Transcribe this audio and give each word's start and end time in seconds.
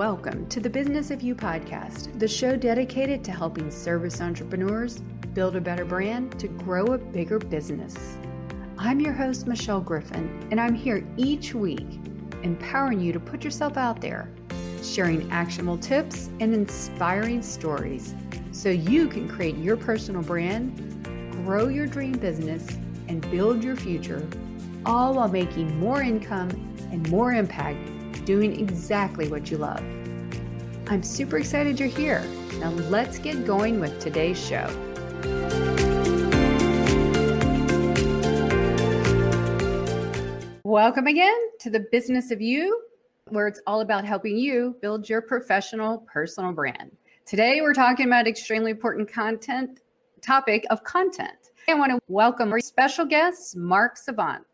Welcome 0.00 0.46
to 0.46 0.60
the 0.60 0.70
Business 0.70 1.10
of 1.10 1.20
You 1.20 1.34
podcast, 1.34 2.18
the 2.18 2.26
show 2.26 2.56
dedicated 2.56 3.22
to 3.22 3.32
helping 3.32 3.70
service 3.70 4.22
entrepreneurs 4.22 5.00
build 5.34 5.56
a 5.56 5.60
better 5.60 5.84
brand 5.84 6.40
to 6.40 6.48
grow 6.48 6.86
a 6.86 6.96
bigger 6.96 7.38
business. 7.38 8.16
I'm 8.78 8.98
your 8.98 9.12
host, 9.12 9.46
Michelle 9.46 9.82
Griffin, 9.82 10.48
and 10.50 10.58
I'm 10.58 10.72
here 10.74 11.06
each 11.18 11.52
week 11.52 11.86
empowering 12.42 12.98
you 12.98 13.12
to 13.12 13.20
put 13.20 13.44
yourself 13.44 13.76
out 13.76 14.00
there, 14.00 14.32
sharing 14.82 15.30
actionable 15.30 15.76
tips 15.76 16.30
and 16.40 16.54
inspiring 16.54 17.42
stories 17.42 18.14
so 18.52 18.70
you 18.70 19.06
can 19.06 19.28
create 19.28 19.58
your 19.58 19.76
personal 19.76 20.22
brand, 20.22 21.04
grow 21.44 21.68
your 21.68 21.86
dream 21.86 22.12
business, 22.12 22.66
and 23.08 23.20
build 23.30 23.62
your 23.62 23.76
future, 23.76 24.26
all 24.86 25.12
while 25.12 25.28
making 25.28 25.78
more 25.78 26.00
income 26.00 26.48
and 26.90 27.06
more 27.10 27.34
impact 27.34 27.89
doing 28.24 28.58
exactly 28.58 29.28
what 29.28 29.50
you 29.50 29.58
love. 29.58 29.82
I'm 30.88 31.02
super 31.02 31.38
excited 31.38 31.78
you're 31.78 31.88
here. 31.88 32.24
Now 32.58 32.70
let's 32.70 33.18
get 33.18 33.44
going 33.46 33.80
with 33.80 34.00
today's 34.00 34.38
show. 34.38 34.66
Welcome 40.64 41.06
again 41.06 41.38
to 41.60 41.70
the 41.70 41.86
Business 41.90 42.30
of 42.30 42.40
You, 42.40 42.82
where 43.28 43.48
it's 43.48 43.60
all 43.66 43.80
about 43.80 44.04
helping 44.04 44.36
you 44.36 44.76
build 44.80 45.08
your 45.08 45.20
professional 45.20 45.98
personal 46.12 46.52
brand. 46.52 46.96
Today 47.26 47.60
we're 47.60 47.74
talking 47.74 48.06
about 48.06 48.26
extremely 48.26 48.70
important 48.70 49.10
content 49.10 49.80
topic 50.20 50.66
of 50.70 50.84
content. 50.84 51.50
I 51.68 51.74
want 51.74 51.92
to 51.92 51.98
welcome 52.08 52.52
our 52.52 52.60
special 52.60 53.04
guest, 53.04 53.56
Mark 53.56 53.96
Savant. 53.96 54.44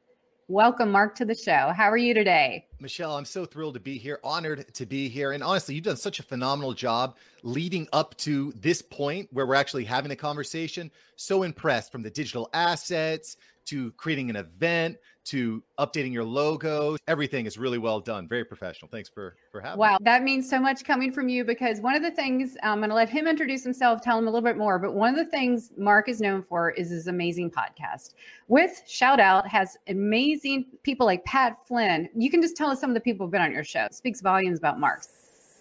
Welcome, 0.49 0.93
Mark, 0.93 1.17
to 1.17 1.25
the 1.25 1.35
show. 1.35 1.73
How 1.77 1.91
are 1.91 1.97
you 1.97 2.15
today? 2.15 2.67
Michelle, 2.79 3.17
I'm 3.17 3.25
so 3.25 3.45
thrilled 3.45 3.75
to 3.75 3.81
be 3.81 3.99
here, 3.99 4.21
honored 4.23 4.73
to 4.75 4.87
be 4.87 5.09
here. 5.09 5.33
And 5.33 5.43
honestly, 5.43 5.75
you've 5.75 5.83
done 5.83 5.97
such 5.97 6.21
a 6.21 6.23
phenomenal 6.23 6.73
job 6.73 7.17
leading 7.43 7.89
up 7.93 8.17
to 8.19 8.53
this 8.53 8.81
point 8.81 9.29
where 9.33 9.45
we're 9.45 9.57
actually 9.57 9.83
having 9.83 10.13
a 10.13 10.17
conversation. 10.17 10.93
So 11.17 11.43
impressed 11.43 11.91
from 11.91 12.03
the 12.03 12.11
digital 12.11 12.49
assets 12.55 13.39
to 13.65 13.91
creating 13.93 14.31
an 14.31 14.37
event 14.37 14.99
to 15.27 15.63
updating 15.79 16.13
your 16.13 16.25
logo. 16.25 16.97
Everything 17.09 17.47
is 17.47 17.59
really 17.59 17.79
well 17.79 18.01
done. 18.01 18.29
Very 18.29 18.45
professional. 18.45 18.89
Thanks 18.91 19.09
for 19.09 19.37
for 19.51 19.61
having 19.61 19.79
wow, 19.79 19.99
me. 19.99 20.05
That 20.05 20.23
means 20.23 20.49
so 20.49 20.61
much 20.61 20.85
coming 20.85 21.13
from 21.13 21.29
you 21.29 21.45
because 21.45 21.81
one 21.81 21.95
of 21.95 22.03
the 22.03 22.11
things 22.11 22.57
um, 22.63 22.73
I'm 22.73 22.79
going 22.79 22.91
to 22.91 22.97
let 22.97 23.09
him 23.09 23.27
introduce 23.27 23.65
himself, 23.65 24.01
tell 24.03 24.19
him 24.19 24.27
a 24.27 24.31
little 24.31 24.47
bit 24.47 24.57
more. 24.57 24.79
But 24.79 24.95
one 24.95 25.11
of 25.11 25.17
the 25.17 25.31
things 25.31 25.73
Mark 25.77 26.09
is 26.09 26.21
known 26.21 26.43
for 26.43 26.71
is 26.71 26.91
his 26.91 27.09
amazing 27.09 27.51
podcast. 27.51 28.15
With 28.49 28.83
Shout 28.87 29.21
Out 29.21 29.49
has 29.49 29.77
amazing 29.89 30.67
people 30.83 31.07
like 31.07 31.25
Pat 31.25 31.67
Flynn. 31.67 32.09
You 32.15 32.31
can 32.31 32.41
just 32.41 32.57
tell 32.57 32.71
us 32.71 32.81
some 32.81 32.91
of 32.91 32.95
the 32.95 33.01
people 33.01 33.27
who've 33.27 33.33
been 33.33 33.43
on 33.43 33.53
your 33.53 33.65
show. 33.65 33.85
It 33.85 33.95
speaks 33.95 34.21
volumes 34.21 34.59
about 34.59 34.79
Mark. 34.79 35.03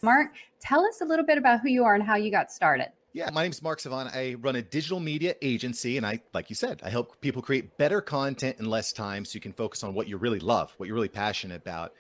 Mark, 0.02 0.34
tell 0.60 0.86
us 0.86 1.02
a 1.02 1.06
little 1.06 1.26
bit 1.26 1.38
about 1.38 1.62
who 1.62 1.70
you 1.70 1.84
are 1.84 1.96
and 1.96 2.04
how 2.04 2.16
you 2.16 2.30
got 2.30 2.52
started. 2.52 2.90
Yeah, 3.16 3.30
my 3.32 3.44
name 3.44 3.52
is 3.52 3.62
Mark 3.62 3.80
Savant. 3.80 4.14
I 4.14 4.34
run 4.42 4.58
a 4.58 4.62
digital 4.62 5.00
media 5.00 5.36
agency, 5.42 5.96
and 5.96 6.06
I, 6.06 6.20
like 6.34 6.50
you 6.50 6.56
said, 6.56 6.82
I 6.84 6.90
help 6.90 7.22
people 7.22 7.42
create 7.42 7.78
better 7.78 8.02
content 8.02 8.58
in 8.60 8.70
less 8.70 8.92
time 8.92 9.24
so 9.24 9.38
you 9.38 9.40
can 9.40 9.54
focus 9.54 9.86
on 9.86 9.94
what 9.94 10.10
you 10.10 10.18
really 10.18 10.42
love, 10.42 10.74
what 10.76 10.88
you're 10.88 10.96
really 10.96 11.08
passionate 11.08 11.62
about. 11.62 11.94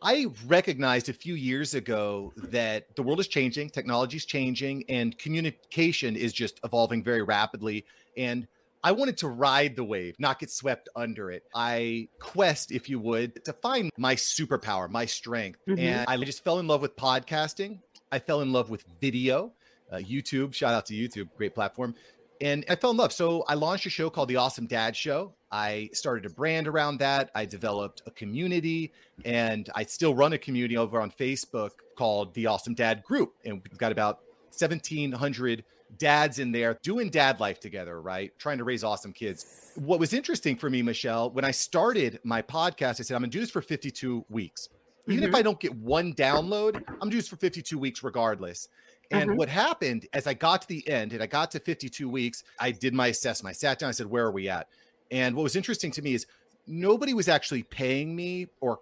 I 0.00 0.28
recognized 0.46 1.10
a 1.10 1.12
few 1.12 1.34
years 1.34 1.74
ago 1.74 2.32
that 2.38 2.96
the 2.96 3.02
world 3.02 3.20
is 3.20 3.28
changing, 3.28 3.68
technology 3.68 4.16
is 4.16 4.24
changing, 4.24 4.84
and 4.88 5.16
communication 5.18 6.16
is 6.16 6.32
just 6.32 6.58
evolving 6.64 7.04
very 7.04 7.20
rapidly. 7.20 7.84
And 8.16 8.48
I 8.82 8.92
wanted 8.92 9.18
to 9.18 9.28
ride 9.28 9.76
the 9.76 9.84
wave, 9.84 10.16
not 10.18 10.38
get 10.38 10.50
swept 10.50 10.88
under 10.96 11.30
it. 11.30 11.42
I 11.54 12.08
quest, 12.18 12.72
if 12.72 12.88
you 12.88 12.98
would, 12.98 13.44
to 13.44 13.52
find 13.52 13.90
my 13.98 14.14
superpower, 14.14 14.88
my 14.88 15.04
strength. 15.04 15.60
Mm-hmm. 15.68 15.78
And 15.78 16.06
I 16.08 16.16
just 16.24 16.42
fell 16.42 16.60
in 16.60 16.66
love 16.66 16.80
with 16.80 16.96
podcasting. 16.96 17.80
I 18.10 18.18
fell 18.18 18.40
in 18.40 18.54
love 18.54 18.70
with 18.70 18.86
video 19.02 19.52
uh, 19.92 19.96
YouTube. 19.96 20.54
Shout 20.54 20.74
out 20.74 20.86
to 20.86 20.94
YouTube, 20.94 21.28
great 21.36 21.54
platform. 21.54 21.94
And 22.40 22.64
I 22.68 22.74
fell 22.74 22.90
in 22.90 22.96
love. 22.96 23.12
So 23.12 23.44
I 23.46 23.54
launched 23.54 23.86
a 23.86 23.90
show 23.90 24.10
called 24.10 24.28
The 24.28 24.36
Awesome 24.36 24.66
Dad 24.66 24.96
Show. 24.96 25.34
I 25.52 25.90
started 25.92 26.26
a 26.26 26.30
brand 26.30 26.66
around 26.66 26.98
that. 26.98 27.30
I 27.36 27.44
developed 27.44 28.02
a 28.06 28.10
community, 28.10 28.92
and 29.24 29.68
I 29.76 29.84
still 29.84 30.14
run 30.14 30.32
a 30.32 30.38
community 30.38 30.76
over 30.76 31.00
on 31.00 31.10
Facebook 31.12 31.70
called 31.96 32.34
The 32.34 32.46
Awesome 32.46 32.74
Dad 32.74 33.04
Group. 33.04 33.34
And 33.44 33.62
we've 33.62 33.78
got 33.78 33.92
about 33.92 34.20
1,700 34.58 35.64
dads 35.98 36.38
in 36.38 36.52
there 36.52 36.78
doing 36.82 37.10
dad 37.10 37.38
life 37.38 37.60
together, 37.60 38.00
right? 38.00 38.32
Trying 38.38 38.58
to 38.58 38.64
raise 38.64 38.82
awesome 38.82 39.12
kids. 39.12 39.72
What 39.76 40.00
was 40.00 40.12
interesting 40.12 40.56
for 40.56 40.70
me, 40.70 40.82
Michelle, 40.82 41.30
when 41.30 41.44
I 41.44 41.50
started 41.50 42.18
my 42.24 42.42
podcast, 42.42 42.98
I 42.98 43.02
said, 43.02 43.14
I'm 43.14 43.20
going 43.20 43.30
to 43.30 43.36
do 43.36 43.40
this 43.40 43.50
for 43.50 43.62
52 43.62 44.24
weeks. 44.28 44.68
Even 45.06 45.24
mm-hmm. 45.24 45.28
if 45.28 45.34
I 45.34 45.42
don't 45.42 45.60
get 45.60 45.74
one 45.74 46.14
download, 46.14 46.76
I'm 46.76 46.84
going 46.84 47.00
to 47.00 47.10
do 47.10 47.16
this 47.16 47.28
for 47.28 47.36
52 47.36 47.78
weeks 47.78 48.02
regardless. 48.02 48.68
And 49.12 49.30
mm-hmm. 49.30 49.38
what 49.38 49.48
happened 49.48 50.06
as 50.12 50.26
I 50.26 50.34
got 50.34 50.62
to 50.62 50.68
the 50.68 50.88
end 50.88 51.12
and 51.12 51.22
I 51.22 51.26
got 51.26 51.50
to 51.52 51.60
52 51.60 52.08
weeks, 52.08 52.44
I 52.58 52.70
did 52.70 52.94
my 52.94 53.08
assessment. 53.08 53.54
I 53.54 53.54
sat 53.54 53.78
down, 53.78 53.88
I 53.88 53.92
said, 53.92 54.06
Where 54.06 54.24
are 54.24 54.32
we 54.32 54.48
at? 54.48 54.68
And 55.10 55.36
what 55.36 55.42
was 55.42 55.56
interesting 55.56 55.90
to 55.92 56.02
me 56.02 56.14
is 56.14 56.26
nobody 56.66 57.14
was 57.14 57.28
actually 57.28 57.62
paying 57.64 58.16
me 58.16 58.48
or 58.60 58.80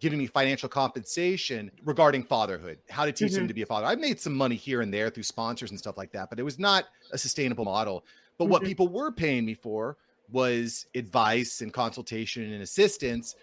giving 0.00 0.18
me 0.18 0.26
financial 0.26 0.68
compensation 0.68 1.70
regarding 1.84 2.22
fatherhood, 2.22 2.78
how 2.90 3.04
to 3.04 3.12
teach 3.12 3.32
mm-hmm. 3.32 3.40
them 3.40 3.48
to 3.48 3.54
be 3.54 3.62
a 3.62 3.66
father. 3.66 3.86
I 3.86 3.94
made 3.94 4.20
some 4.20 4.34
money 4.34 4.56
here 4.56 4.80
and 4.80 4.92
there 4.92 5.10
through 5.10 5.22
sponsors 5.22 5.70
and 5.70 5.78
stuff 5.78 5.96
like 5.96 6.12
that, 6.12 6.30
but 6.30 6.38
it 6.38 6.42
was 6.42 6.58
not 6.58 6.84
a 7.12 7.18
sustainable 7.18 7.64
model. 7.64 8.04
But 8.38 8.44
mm-hmm. 8.44 8.52
what 8.52 8.62
people 8.64 8.88
were 8.88 9.10
paying 9.10 9.44
me 9.44 9.54
for 9.54 9.96
was 10.30 10.86
advice 10.94 11.60
and 11.60 11.72
consultation 11.72 12.52
and 12.52 12.62
assistance 12.62 13.34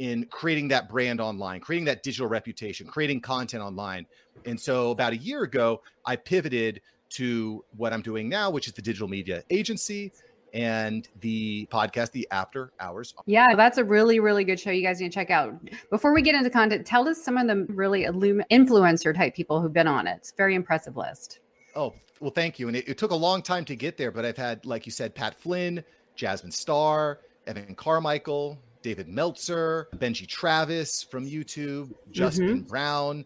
in 0.00 0.24
creating 0.30 0.66
that 0.66 0.88
brand 0.88 1.20
online, 1.20 1.60
creating 1.60 1.84
that 1.84 2.02
digital 2.02 2.26
reputation, 2.26 2.86
creating 2.86 3.20
content 3.20 3.62
online. 3.62 4.06
And 4.46 4.58
so 4.58 4.92
about 4.92 5.12
a 5.12 5.18
year 5.18 5.42
ago, 5.42 5.82
I 6.06 6.16
pivoted 6.16 6.80
to 7.10 7.62
what 7.76 7.92
I'm 7.92 8.00
doing 8.00 8.26
now, 8.26 8.50
which 8.50 8.66
is 8.66 8.72
the 8.72 8.80
digital 8.80 9.08
media 9.08 9.44
agency 9.50 10.10
and 10.54 11.06
the 11.20 11.68
podcast, 11.70 12.12
the 12.12 12.26
After 12.30 12.72
Hours. 12.80 13.14
Yeah, 13.26 13.48
that's 13.54 13.76
a 13.76 13.84
really, 13.84 14.20
really 14.20 14.42
good 14.42 14.58
show. 14.58 14.70
You 14.70 14.82
guys 14.82 15.00
need 15.00 15.10
to 15.10 15.14
check 15.14 15.30
out. 15.30 15.54
Before 15.90 16.14
we 16.14 16.22
get 16.22 16.34
into 16.34 16.48
content, 16.48 16.86
tell 16.86 17.06
us 17.06 17.22
some 17.22 17.36
of 17.36 17.46
the 17.46 17.66
really 17.68 18.04
illum- 18.04 18.42
influencer 18.50 19.14
type 19.14 19.34
people 19.34 19.60
who've 19.60 19.72
been 19.72 19.86
on 19.86 20.06
it. 20.06 20.16
It's 20.16 20.32
a 20.32 20.34
very 20.34 20.54
impressive 20.54 20.96
list. 20.96 21.40
Oh, 21.76 21.92
well, 22.20 22.30
thank 22.30 22.58
you. 22.58 22.68
And 22.68 22.76
it, 22.76 22.88
it 22.88 22.96
took 22.96 23.10
a 23.10 23.16
long 23.16 23.42
time 23.42 23.66
to 23.66 23.76
get 23.76 23.98
there, 23.98 24.10
but 24.10 24.24
I've 24.24 24.38
had, 24.38 24.64
like 24.64 24.86
you 24.86 24.92
said, 24.92 25.14
Pat 25.14 25.38
Flynn, 25.38 25.84
Jasmine 26.16 26.52
Star, 26.52 27.20
Evan 27.46 27.74
Carmichael, 27.74 28.58
David 28.82 29.08
Meltzer, 29.08 29.88
Benji 29.96 30.26
Travis 30.26 31.02
from 31.02 31.26
YouTube, 31.26 31.92
Justin 32.10 32.48
mm-hmm. 32.48 32.66
Brown 32.66 33.24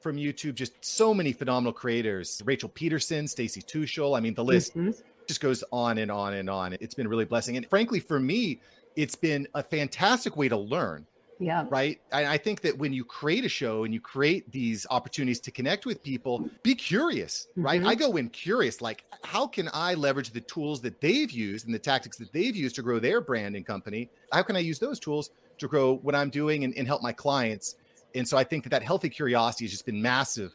from 0.00 0.16
YouTube, 0.16 0.54
just 0.54 0.72
so 0.84 1.12
many 1.12 1.32
phenomenal 1.32 1.72
creators. 1.72 2.40
Rachel 2.44 2.68
Pedersen, 2.68 3.26
Stacy 3.26 3.62
Tuschl. 3.62 4.16
I 4.16 4.20
mean, 4.20 4.34
the 4.34 4.44
list 4.44 4.76
mm-hmm. 4.76 4.92
just 5.26 5.40
goes 5.40 5.64
on 5.72 5.98
and 5.98 6.10
on 6.10 6.34
and 6.34 6.48
on. 6.48 6.76
It's 6.80 6.94
been 6.94 7.08
really 7.08 7.24
blessing. 7.24 7.56
And 7.56 7.68
frankly, 7.68 8.00
for 8.00 8.20
me, 8.20 8.60
it's 8.94 9.14
been 9.14 9.46
a 9.54 9.62
fantastic 9.62 10.36
way 10.36 10.48
to 10.48 10.56
learn 10.56 11.06
yeah. 11.38 11.66
Right. 11.68 12.00
And 12.12 12.26
I 12.26 12.38
think 12.38 12.62
that 12.62 12.76
when 12.78 12.92
you 12.92 13.04
create 13.04 13.44
a 13.44 13.48
show 13.48 13.84
and 13.84 13.92
you 13.92 14.00
create 14.00 14.50
these 14.50 14.86
opportunities 14.90 15.40
to 15.40 15.50
connect 15.50 15.84
with 15.84 16.02
people, 16.02 16.48
be 16.62 16.74
curious, 16.74 17.48
right? 17.56 17.80
Mm-hmm. 17.80 17.88
I 17.88 17.94
go 17.94 18.16
in 18.16 18.30
curious, 18.30 18.80
like, 18.80 19.04
how 19.22 19.46
can 19.46 19.68
I 19.74 19.94
leverage 19.94 20.30
the 20.30 20.40
tools 20.40 20.80
that 20.82 21.00
they've 21.00 21.30
used 21.30 21.66
and 21.66 21.74
the 21.74 21.78
tactics 21.78 22.16
that 22.18 22.32
they've 22.32 22.56
used 22.56 22.74
to 22.76 22.82
grow 22.82 22.98
their 22.98 23.20
brand 23.20 23.54
and 23.54 23.66
company? 23.66 24.08
How 24.32 24.42
can 24.42 24.56
I 24.56 24.60
use 24.60 24.78
those 24.78 24.98
tools 24.98 25.30
to 25.58 25.68
grow 25.68 25.96
what 25.96 26.14
I'm 26.14 26.30
doing 26.30 26.64
and, 26.64 26.76
and 26.76 26.86
help 26.86 27.02
my 27.02 27.12
clients? 27.12 27.76
And 28.14 28.26
so 28.26 28.38
I 28.38 28.44
think 28.44 28.62
that 28.64 28.70
that 28.70 28.82
healthy 28.82 29.10
curiosity 29.10 29.66
has 29.66 29.72
just 29.72 29.84
been 29.84 30.00
massive 30.00 30.54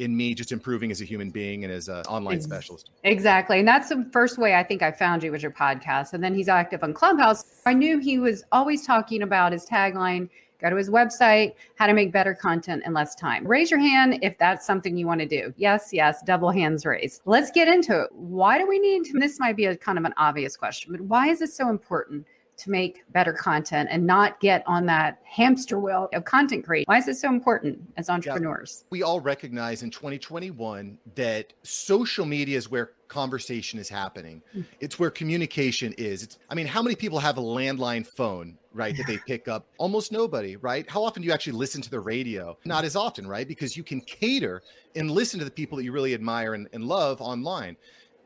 in 0.00 0.16
me 0.16 0.34
just 0.34 0.50
improving 0.50 0.90
as 0.90 1.00
a 1.00 1.04
human 1.04 1.30
being 1.30 1.64
and 1.64 1.72
as 1.72 1.88
an 1.88 2.02
online 2.06 2.40
specialist. 2.40 2.90
Exactly. 3.04 3.58
And 3.58 3.68
that's 3.68 3.90
the 3.90 4.08
first 4.12 4.38
way 4.38 4.54
I 4.54 4.62
think 4.62 4.82
I 4.82 4.90
found 4.90 5.22
you 5.22 5.30
was 5.30 5.42
your 5.42 5.52
podcast. 5.52 6.14
And 6.14 6.24
then 6.24 6.34
he's 6.34 6.48
active 6.48 6.82
on 6.82 6.94
Clubhouse. 6.94 7.60
I 7.66 7.74
knew 7.74 7.98
he 7.98 8.18
was 8.18 8.42
always 8.50 8.86
talking 8.86 9.22
about 9.22 9.52
his 9.52 9.66
tagline 9.66 10.28
go 10.60 10.70
to 10.70 10.76
his 10.76 10.90
website, 10.90 11.54
how 11.76 11.86
to 11.86 11.94
make 11.94 12.12
better 12.12 12.34
content 12.34 12.82
in 12.84 12.92
less 12.92 13.14
time. 13.14 13.46
Raise 13.46 13.70
your 13.70 13.80
hand 13.80 14.18
if 14.22 14.36
that's 14.38 14.66
something 14.66 14.96
you 14.96 15.06
want 15.06 15.20
to 15.20 15.26
do. 15.26 15.52
Yes, 15.56 15.88
yes, 15.90 16.22
double 16.22 16.50
hands 16.50 16.84
raised. 16.84 17.22
Let's 17.24 17.50
get 17.50 17.66
into 17.66 18.02
it. 18.02 18.10
Why 18.12 18.58
do 18.58 18.68
we 18.68 18.78
need 18.78 19.04
to, 19.06 19.18
this 19.18 19.40
might 19.40 19.56
be 19.56 19.66
a 19.66 19.76
kind 19.76 19.98
of 19.98 20.04
an 20.04 20.14
obvious 20.16 20.56
question, 20.56 20.92
but 20.92 21.00
why 21.00 21.28
is 21.28 21.38
this 21.38 21.54
so 21.54 21.70
important 21.70 22.26
to 22.60 22.70
make 22.70 23.02
better 23.12 23.32
content 23.32 23.88
and 23.90 24.06
not 24.06 24.38
get 24.40 24.62
on 24.66 24.86
that 24.86 25.18
hamster 25.24 25.78
wheel 25.78 26.08
of 26.12 26.24
content 26.24 26.64
creation? 26.64 26.84
Why 26.86 26.98
is 26.98 27.08
it 27.08 27.16
so 27.16 27.28
important 27.28 27.78
as 27.96 28.08
entrepreneurs? 28.08 28.84
Yeah, 28.84 28.86
we 28.90 29.02
all 29.02 29.20
recognize 29.20 29.82
in 29.82 29.90
2021 29.90 30.98
that 31.14 31.52
social 31.62 32.24
media 32.24 32.56
is 32.56 32.70
where 32.70 32.92
conversation 33.08 33.78
is 33.78 33.88
happening. 33.88 34.42
Hmm. 34.52 34.62
It's 34.80 34.98
where 34.98 35.10
communication 35.10 35.92
is. 35.94 36.22
It's 36.22 36.38
I 36.48 36.54
mean, 36.54 36.66
how 36.66 36.82
many 36.82 36.94
people 36.94 37.18
have 37.18 37.38
a 37.38 37.42
landline 37.42 38.06
phone, 38.16 38.56
right, 38.72 38.96
that 38.96 39.06
they 39.06 39.18
pick 39.26 39.48
up? 39.48 39.66
Almost 39.78 40.12
nobody, 40.12 40.56
right? 40.56 40.88
How 40.88 41.02
often 41.02 41.22
do 41.22 41.26
you 41.26 41.32
actually 41.32 41.54
listen 41.54 41.82
to 41.82 41.90
the 41.90 42.00
radio? 42.00 42.56
Not 42.64 42.84
as 42.84 42.96
often, 42.96 43.26
right? 43.26 43.48
Because 43.48 43.76
you 43.76 43.82
can 43.82 44.00
cater 44.02 44.62
and 44.94 45.10
listen 45.10 45.38
to 45.38 45.44
the 45.44 45.50
people 45.50 45.76
that 45.78 45.84
you 45.84 45.92
really 45.92 46.14
admire 46.14 46.54
and, 46.54 46.68
and 46.72 46.84
love 46.84 47.20
online 47.20 47.76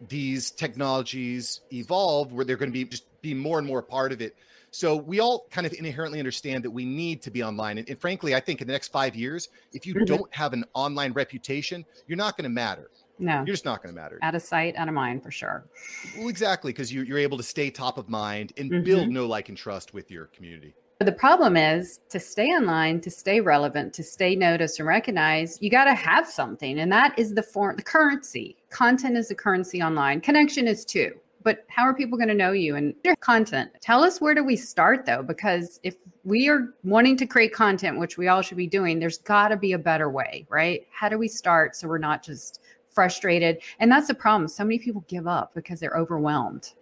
these 0.08 0.50
technologies 0.50 1.60
evolve 1.72 2.32
where 2.32 2.44
they're 2.44 2.56
going 2.56 2.70
to 2.70 2.72
be 2.72 2.84
just 2.84 3.06
be 3.24 3.34
more 3.34 3.58
and 3.58 3.66
more 3.66 3.82
part 3.82 4.12
of 4.12 4.20
it 4.20 4.36
So 4.74 4.96
we 4.96 5.20
all 5.20 5.46
kind 5.52 5.68
of 5.68 5.72
inherently 5.74 6.18
understand 6.18 6.64
that 6.64 6.70
we 6.70 6.84
need 6.84 7.22
to 7.22 7.30
be 7.30 7.44
online. 7.44 7.78
And, 7.78 7.88
and 7.88 8.00
frankly, 8.00 8.34
I 8.34 8.40
think 8.40 8.60
in 8.60 8.66
the 8.66 8.72
next 8.72 8.88
five 8.88 9.14
years, 9.14 9.48
if 9.72 9.86
you 9.86 9.94
mm-hmm. 9.94 10.04
don't 10.04 10.34
have 10.34 10.52
an 10.52 10.64
online 10.74 11.12
reputation, 11.12 11.84
you're 12.08 12.16
not 12.16 12.36
going 12.36 12.42
to 12.42 12.50
matter. 12.50 12.90
No, 13.20 13.36
you're 13.46 13.54
just 13.54 13.64
not 13.64 13.84
going 13.84 13.94
to 13.94 14.00
matter. 14.00 14.18
Out 14.22 14.34
of 14.34 14.42
sight, 14.42 14.74
out 14.74 14.88
of 14.88 14.94
mind, 14.94 15.22
for 15.22 15.30
sure. 15.30 15.64
Well, 16.18 16.26
exactly, 16.26 16.72
because 16.72 16.92
you, 16.92 17.02
you're 17.02 17.20
able 17.20 17.36
to 17.36 17.44
stay 17.44 17.70
top 17.70 17.98
of 17.98 18.08
mind 18.08 18.52
and 18.56 18.68
mm-hmm. 18.68 18.82
build 18.82 19.08
no 19.10 19.26
like, 19.26 19.48
and 19.48 19.56
trust 19.56 19.94
with 19.94 20.10
your 20.10 20.26
community. 20.26 20.74
But 20.98 21.06
The 21.06 21.12
problem 21.12 21.56
is 21.56 22.00
to 22.08 22.18
stay 22.18 22.48
online, 22.48 23.00
to 23.02 23.12
stay 23.12 23.40
relevant, 23.40 23.92
to 23.94 24.02
stay 24.02 24.34
noticed 24.34 24.80
and 24.80 24.88
recognized, 24.88 25.62
you 25.62 25.70
got 25.70 25.84
to 25.84 25.94
have 25.94 26.26
something. 26.26 26.80
And 26.80 26.90
that 26.90 27.16
is 27.16 27.32
the 27.32 27.44
form, 27.44 27.76
the 27.76 27.82
currency. 27.82 28.56
Content 28.70 29.16
is 29.16 29.28
the 29.28 29.36
currency 29.36 29.80
online. 29.80 30.20
Connection 30.20 30.66
is 30.66 30.84
too. 30.84 31.12
But 31.44 31.64
how 31.68 31.84
are 31.84 31.94
people 31.94 32.18
going 32.18 32.28
to 32.28 32.34
know 32.34 32.52
you 32.52 32.74
and 32.74 32.94
your 33.04 33.16
content? 33.16 33.70
Tell 33.80 34.02
us 34.02 34.20
where 34.20 34.34
do 34.34 34.42
we 34.42 34.56
start 34.56 35.06
though? 35.06 35.22
Because 35.22 35.78
if 35.84 35.96
we 36.24 36.48
are 36.48 36.74
wanting 36.82 37.16
to 37.18 37.26
create 37.26 37.52
content, 37.52 38.00
which 38.00 38.18
we 38.18 38.28
all 38.28 38.42
should 38.42 38.56
be 38.56 38.66
doing, 38.66 38.98
there's 38.98 39.18
got 39.18 39.48
to 39.48 39.56
be 39.56 39.72
a 39.72 39.78
better 39.78 40.10
way, 40.10 40.46
right? 40.48 40.86
How 40.90 41.08
do 41.08 41.18
we 41.18 41.28
start 41.28 41.76
so 41.76 41.86
we're 41.86 41.98
not 41.98 42.24
just 42.24 42.60
frustrated? 42.88 43.58
And 43.78 43.92
that's 43.92 44.08
the 44.08 44.14
problem. 44.14 44.48
So 44.48 44.64
many 44.64 44.78
people 44.78 45.04
give 45.06 45.28
up 45.28 45.54
because 45.54 45.78
they're 45.78 45.96
overwhelmed 45.96 46.72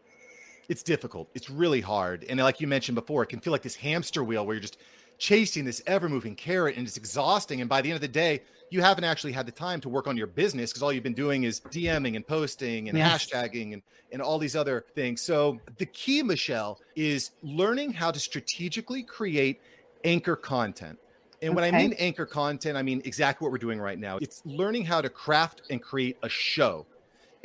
it's 0.68 0.82
difficult. 0.82 1.28
It's 1.34 1.50
really 1.50 1.82
hard. 1.82 2.24
And 2.30 2.40
like 2.40 2.60
you 2.60 2.66
mentioned 2.66 2.94
before, 2.94 3.22
it 3.22 3.26
can 3.26 3.40
feel 3.40 3.50
like 3.50 3.60
this 3.60 3.74
hamster 3.74 4.24
wheel 4.24 4.46
where 4.46 4.54
you're 4.54 4.62
just 4.62 4.78
chasing 5.18 5.64
this 5.64 5.82
ever 5.86 6.08
moving 6.08 6.34
carrot 6.34 6.76
and 6.76 6.86
it's 6.86 6.96
exhausting. 6.96 7.60
And 7.60 7.68
by 7.68 7.80
the 7.80 7.90
end 7.90 7.96
of 7.96 8.00
the 8.00 8.08
day, 8.08 8.42
you 8.70 8.80
haven't 8.80 9.04
actually 9.04 9.32
had 9.32 9.46
the 9.46 9.52
time 9.52 9.80
to 9.82 9.88
work 9.88 10.06
on 10.06 10.16
your 10.16 10.26
business 10.26 10.70
because 10.70 10.82
all 10.82 10.92
you've 10.92 11.02
been 11.02 11.12
doing 11.12 11.44
is 11.44 11.60
DMing 11.60 12.16
and 12.16 12.26
posting 12.26 12.88
and 12.88 12.96
yes. 12.96 13.26
hashtagging 13.26 13.74
and, 13.74 13.82
and 14.12 14.22
all 14.22 14.38
these 14.38 14.56
other 14.56 14.86
things. 14.94 15.20
So 15.20 15.60
the 15.76 15.86
key, 15.86 16.22
Michelle, 16.22 16.80
is 16.96 17.32
learning 17.42 17.92
how 17.92 18.10
to 18.10 18.18
strategically 18.18 19.02
create 19.02 19.60
anchor 20.04 20.36
content. 20.36 20.98
And 21.42 21.50
okay. 21.50 21.54
when 21.54 21.74
I 21.74 21.76
mean 21.76 21.92
anchor 21.94 22.24
content, 22.24 22.78
I 22.78 22.82
mean 22.82 23.02
exactly 23.04 23.44
what 23.44 23.52
we're 23.52 23.58
doing 23.58 23.80
right 23.80 23.98
now. 23.98 24.16
It's 24.18 24.42
learning 24.46 24.84
how 24.84 25.00
to 25.00 25.10
craft 25.10 25.62
and 25.70 25.82
create 25.82 26.16
a 26.22 26.28
show. 26.28 26.86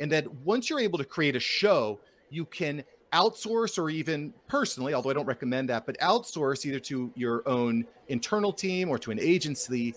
And 0.00 0.10
that 0.12 0.32
once 0.44 0.70
you're 0.70 0.80
able 0.80 0.98
to 0.98 1.04
create 1.04 1.36
a 1.36 1.40
show, 1.40 1.98
you 2.30 2.44
can 2.44 2.84
outsource 3.12 3.78
or 3.78 3.90
even 3.90 4.32
personally, 4.46 4.94
although 4.94 5.10
I 5.10 5.14
don't 5.14 5.26
recommend 5.26 5.68
that, 5.70 5.86
but 5.86 5.98
outsource 5.98 6.66
either 6.66 6.80
to 6.80 7.10
your 7.14 7.46
own 7.48 7.86
internal 8.08 8.52
team 8.52 8.88
or 8.88 8.98
to 8.98 9.10
an 9.10 9.18
agency. 9.20 9.94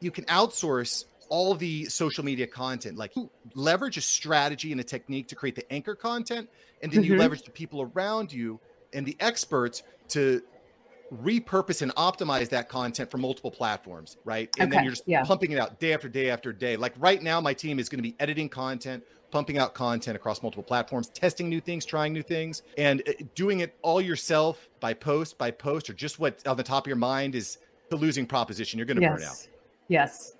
You 0.00 0.10
can 0.10 0.24
outsource 0.24 1.04
all 1.28 1.54
the 1.54 1.86
social 1.86 2.24
media 2.24 2.46
content. 2.46 2.96
Like 2.96 3.12
leverage 3.54 3.96
a 3.96 4.00
strategy 4.00 4.72
and 4.72 4.80
a 4.80 4.84
technique 4.84 5.28
to 5.28 5.34
create 5.34 5.56
the 5.56 5.70
anchor 5.72 5.94
content, 5.94 6.48
and 6.82 6.92
then 6.92 7.02
mm-hmm. 7.02 7.12
you 7.12 7.18
leverage 7.18 7.42
the 7.42 7.50
people 7.50 7.90
around 7.94 8.32
you 8.32 8.60
and 8.92 9.04
the 9.04 9.16
experts 9.20 9.82
to 10.08 10.42
repurpose 11.22 11.82
and 11.82 11.94
optimize 11.94 12.48
that 12.48 12.68
content 12.68 13.10
for 13.10 13.18
multiple 13.18 13.50
platforms, 13.50 14.16
right? 14.24 14.48
And 14.58 14.68
okay. 14.68 14.76
then 14.76 14.84
you're 14.84 14.92
just 14.92 15.04
yeah. 15.06 15.22
pumping 15.24 15.52
it 15.52 15.58
out 15.58 15.78
day 15.78 15.94
after 15.94 16.08
day 16.08 16.30
after 16.30 16.52
day. 16.52 16.76
Like 16.76 16.94
right 16.98 17.22
now, 17.22 17.40
my 17.40 17.54
team 17.54 17.78
is 17.78 17.88
going 17.88 17.98
to 17.98 18.02
be 18.02 18.16
editing 18.18 18.48
content, 18.48 19.04
pumping 19.30 19.58
out 19.58 19.74
content 19.74 20.16
across 20.16 20.42
multiple 20.42 20.62
platforms, 20.62 21.08
testing 21.08 21.48
new 21.48 21.60
things, 21.60 21.84
trying 21.84 22.12
new 22.12 22.22
things, 22.22 22.62
and 22.78 23.02
uh, 23.08 23.12
doing 23.34 23.60
it 23.60 23.76
all 23.82 24.00
yourself 24.00 24.68
by 24.80 24.94
post 24.94 25.38
by 25.38 25.50
post 25.50 25.90
or 25.90 25.92
just 25.92 26.18
what 26.18 26.46
on 26.46 26.56
the 26.56 26.62
top 26.62 26.84
of 26.84 26.88
your 26.88 26.96
mind 26.96 27.34
is 27.34 27.58
the 27.90 27.96
losing 27.96 28.26
proposition. 28.26 28.78
You're 28.78 28.86
going 28.86 28.96
to 28.96 29.02
yes. 29.02 29.18
burn 29.18 29.28
out. 29.28 29.48
Yes. 29.88 30.35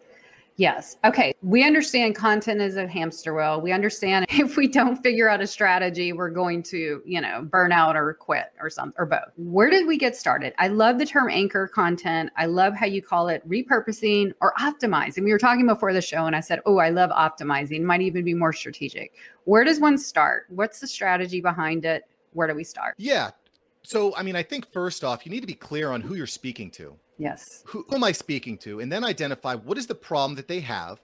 Yes. 0.59 0.97
Okay. 1.05 1.35
We 1.43 1.65
understand 1.65 2.15
content 2.15 2.63
is 2.63 2.77
a 2.77 2.89
hamster 2.89 3.35
wheel. 3.35 3.61
We 3.61 3.73
understand 3.73 4.27
if 4.31 4.57
we 4.57 4.69
don't 4.69 4.97
figure 5.03 5.29
out 5.29 5.43
a 5.43 5.47
strategy, 5.47 6.13
we're 6.13 6.31
going 6.31 6.63
to, 6.65 7.03
you 7.05 7.21
know, 7.21 7.43
burn 7.43 7.73
out 7.73 7.95
or 7.95 8.15
quit 8.15 8.53
or 8.61 8.71
something 8.71 8.95
or 8.99 9.05
both. 9.05 9.33
Where 9.37 9.69
did 9.69 9.87
we 9.87 9.99
get 9.99 10.17
started? 10.17 10.55
I 10.59 10.69
love 10.69 10.99
the 10.99 11.07
term 11.07 11.29
anchor 11.29 11.69
content. 11.69 12.31
I 12.37 12.47
love 12.47 12.75
how 12.75 12.87
you 12.87 13.03
call 13.03 13.29
it 13.29 13.47
repurposing 13.49 14.33
or 14.41 14.55
optimizing. 14.59 15.25
We 15.25 15.33
were 15.33 15.39
talking 15.39 15.67
before 15.67 15.93
the 15.93 16.01
show 16.01 16.27
and 16.27 16.35
I 16.35 16.41
said, 16.41 16.61
oh, 16.65 16.79
I 16.79 16.89
love 16.89 17.11
optimizing, 17.11 17.83
might 17.83 18.01
even 18.01 18.25
be 18.25 18.35
more 18.35 18.53
strategic. 18.53 19.13
Where 19.45 19.65
does 19.65 19.79
one 19.79 19.99
start? 19.99 20.47
What's 20.49 20.81
the 20.81 20.87
strategy 20.87 21.41
behind 21.41 21.85
it? 21.85 22.05
Where 22.33 22.49
do 22.49 22.55
we 22.55 22.65
start? 22.65 22.95
Yeah. 22.97 23.31
So, 23.83 24.17
I 24.17 24.23
mean, 24.23 24.35
I 24.35 24.43
think 24.43 24.73
first 24.73 25.05
off, 25.05 25.25
you 25.25 25.31
need 25.31 25.41
to 25.41 25.47
be 25.47 25.55
clear 25.55 25.91
on 25.91 26.01
who 26.01 26.15
you're 26.15 26.27
speaking 26.27 26.71
to. 26.73 26.99
Yes. 27.19 27.63
Who, 27.67 27.85
who, 27.89 27.97
am 27.97 28.05
I 28.05 28.13
speaking 28.13 28.59
to? 28.59 28.81
And 28.81 28.91
then 28.91 29.05
identify 29.05 29.55
what 29.55 29.79
is 29.79 29.87
the 29.87 29.95
problem 29.95 30.35
that 30.37 30.49
they 30.49 30.61
have, 30.61 31.01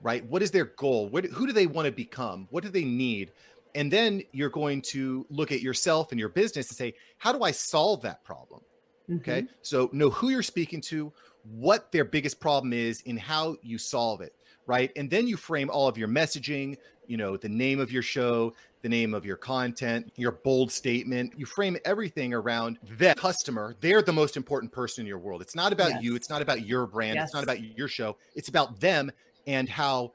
right? 0.00 0.24
What 0.26 0.42
is 0.42 0.50
their 0.50 0.64
goal? 0.64 1.08
What, 1.08 1.24
who 1.26 1.46
do 1.46 1.52
they 1.52 1.66
want 1.66 1.86
to 1.86 1.92
become? 1.92 2.48
What 2.50 2.64
do 2.64 2.68
they 2.68 2.84
need? 2.84 3.32
And 3.74 3.90
then 3.90 4.22
you're 4.32 4.50
going 4.50 4.82
to 4.82 5.24
look 5.30 5.52
at 5.52 5.60
yourself 5.62 6.10
and 6.10 6.18
your 6.18 6.28
business 6.28 6.68
and 6.68 6.76
say, 6.76 6.94
how 7.18 7.32
do 7.32 7.42
I 7.42 7.52
solve 7.52 8.02
that 8.02 8.24
problem? 8.24 8.60
Mm-hmm. 9.08 9.16
Okay. 9.18 9.46
So 9.62 9.88
know 9.92 10.10
who 10.10 10.30
you're 10.30 10.42
speaking 10.42 10.80
to, 10.82 11.12
what 11.44 11.90
their 11.92 12.04
biggest 12.04 12.40
problem 12.40 12.72
is, 12.72 13.02
and 13.06 13.18
how 13.18 13.56
you 13.62 13.78
solve 13.78 14.20
it. 14.20 14.34
Right. 14.66 14.92
And 14.94 15.10
then 15.10 15.26
you 15.26 15.36
frame 15.36 15.70
all 15.70 15.88
of 15.88 15.98
your 15.98 16.08
messaging, 16.08 16.76
you 17.12 17.18
know, 17.18 17.36
the 17.36 17.46
name 17.46 17.78
of 17.78 17.92
your 17.92 18.02
show, 18.02 18.54
the 18.80 18.88
name 18.88 19.12
of 19.12 19.26
your 19.26 19.36
content, 19.36 20.10
your 20.16 20.32
bold 20.32 20.72
statement. 20.72 21.30
You 21.36 21.44
frame 21.44 21.76
everything 21.84 22.32
around 22.32 22.78
that 22.96 23.18
customer. 23.18 23.76
They're 23.82 24.00
the 24.00 24.14
most 24.14 24.38
important 24.38 24.72
person 24.72 25.02
in 25.02 25.06
your 25.06 25.18
world. 25.18 25.42
It's 25.42 25.54
not 25.54 25.74
about 25.74 25.90
yes. 25.90 26.02
you, 26.02 26.16
it's 26.16 26.30
not 26.30 26.40
about 26.40 26.64
your 26.64 26.86
brand, 26.86 27.16
yes. 27.16 27.26
it's 27.26 27.34
not 27.34 27.44
about 27.44 27.60
your 27.60 27.86
show. 27.86 28.16
It's 28.34 28.48
about 28.48 28.80
them 28.80 29.12
and 29.46 29.68
how 29.68 30.14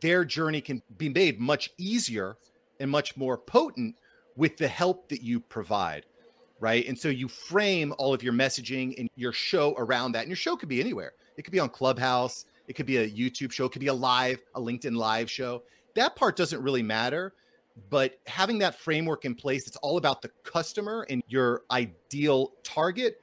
their 0.00 0.24
journey 0.24 0.60
can 0.60 0.82
be 0.98 1.08
made 1.08 1.40
much 1.40 1.70
easier 1.78 2.36
and 2.78 2.88
much 2.88 3.16
more 3.16 3.36
potent 3.36 3.96
with 4.36 4.56
the 4.56 4.68
help 4.68 5.08
that 5.08 5.24
you 5.24 5.40
provide. 5.40 6.06
Right. 6.60 6.86
And 6.86 6.96
so 6.96 7.08
you 7.08 7.26
frame 7.26 7.92
all 7.98 8.14
of 8.14 8.22
your 8.22 8.34
messaging 8.34 8.96
and 9.00 9.10
your 9.16 9.32
show 9.32 9.74
around 9.78 10.12
that. 10.12 10.20
And 10.20 10.28
your 10.28 10.36
show 10.36 10.54
could 10.54 10.68
be 10.68 10.78
anywhere. 10.78 11.14
It 11.36 11.42
could 11.42 11.52
be 11.52 11.58
on 11.58 11.70
Clubhouse. 11.70 12.44
It 12.68 12.74
could 12.74 12.86
be 12.86 12.98
a 12.98 13.10
YouTube 13.10 13.50
show. 13.50 13.64
It 13.64 13.72
could 13.72 13.80
be 13.80 13.88
a 13.88 13.92
live, 13.92 14.40
a 14.54 14.60
LinkedIn 14.60 14.94
live 14.94 15.28
show. 15.28 15.64
That 15.94 16.16
part 16.16 16.36
doesn't 16.36 16.62
really 16.62 16.82
matter 16.82 17.34
but 17.88 18.16
having 18.26 18.58
that 18.58 18.74
framework 18.74 19.24
in 19.24 19.34
place 19.34 19.66
it's 19.66 19.76
all 19.76 19.96
about 19.96 20.20
the 20.20 20.28
customer 20.44 21.06
and 21.08 21.22
your 21.28 21.62
ideal 21.70 22.52
target 22.62 23.22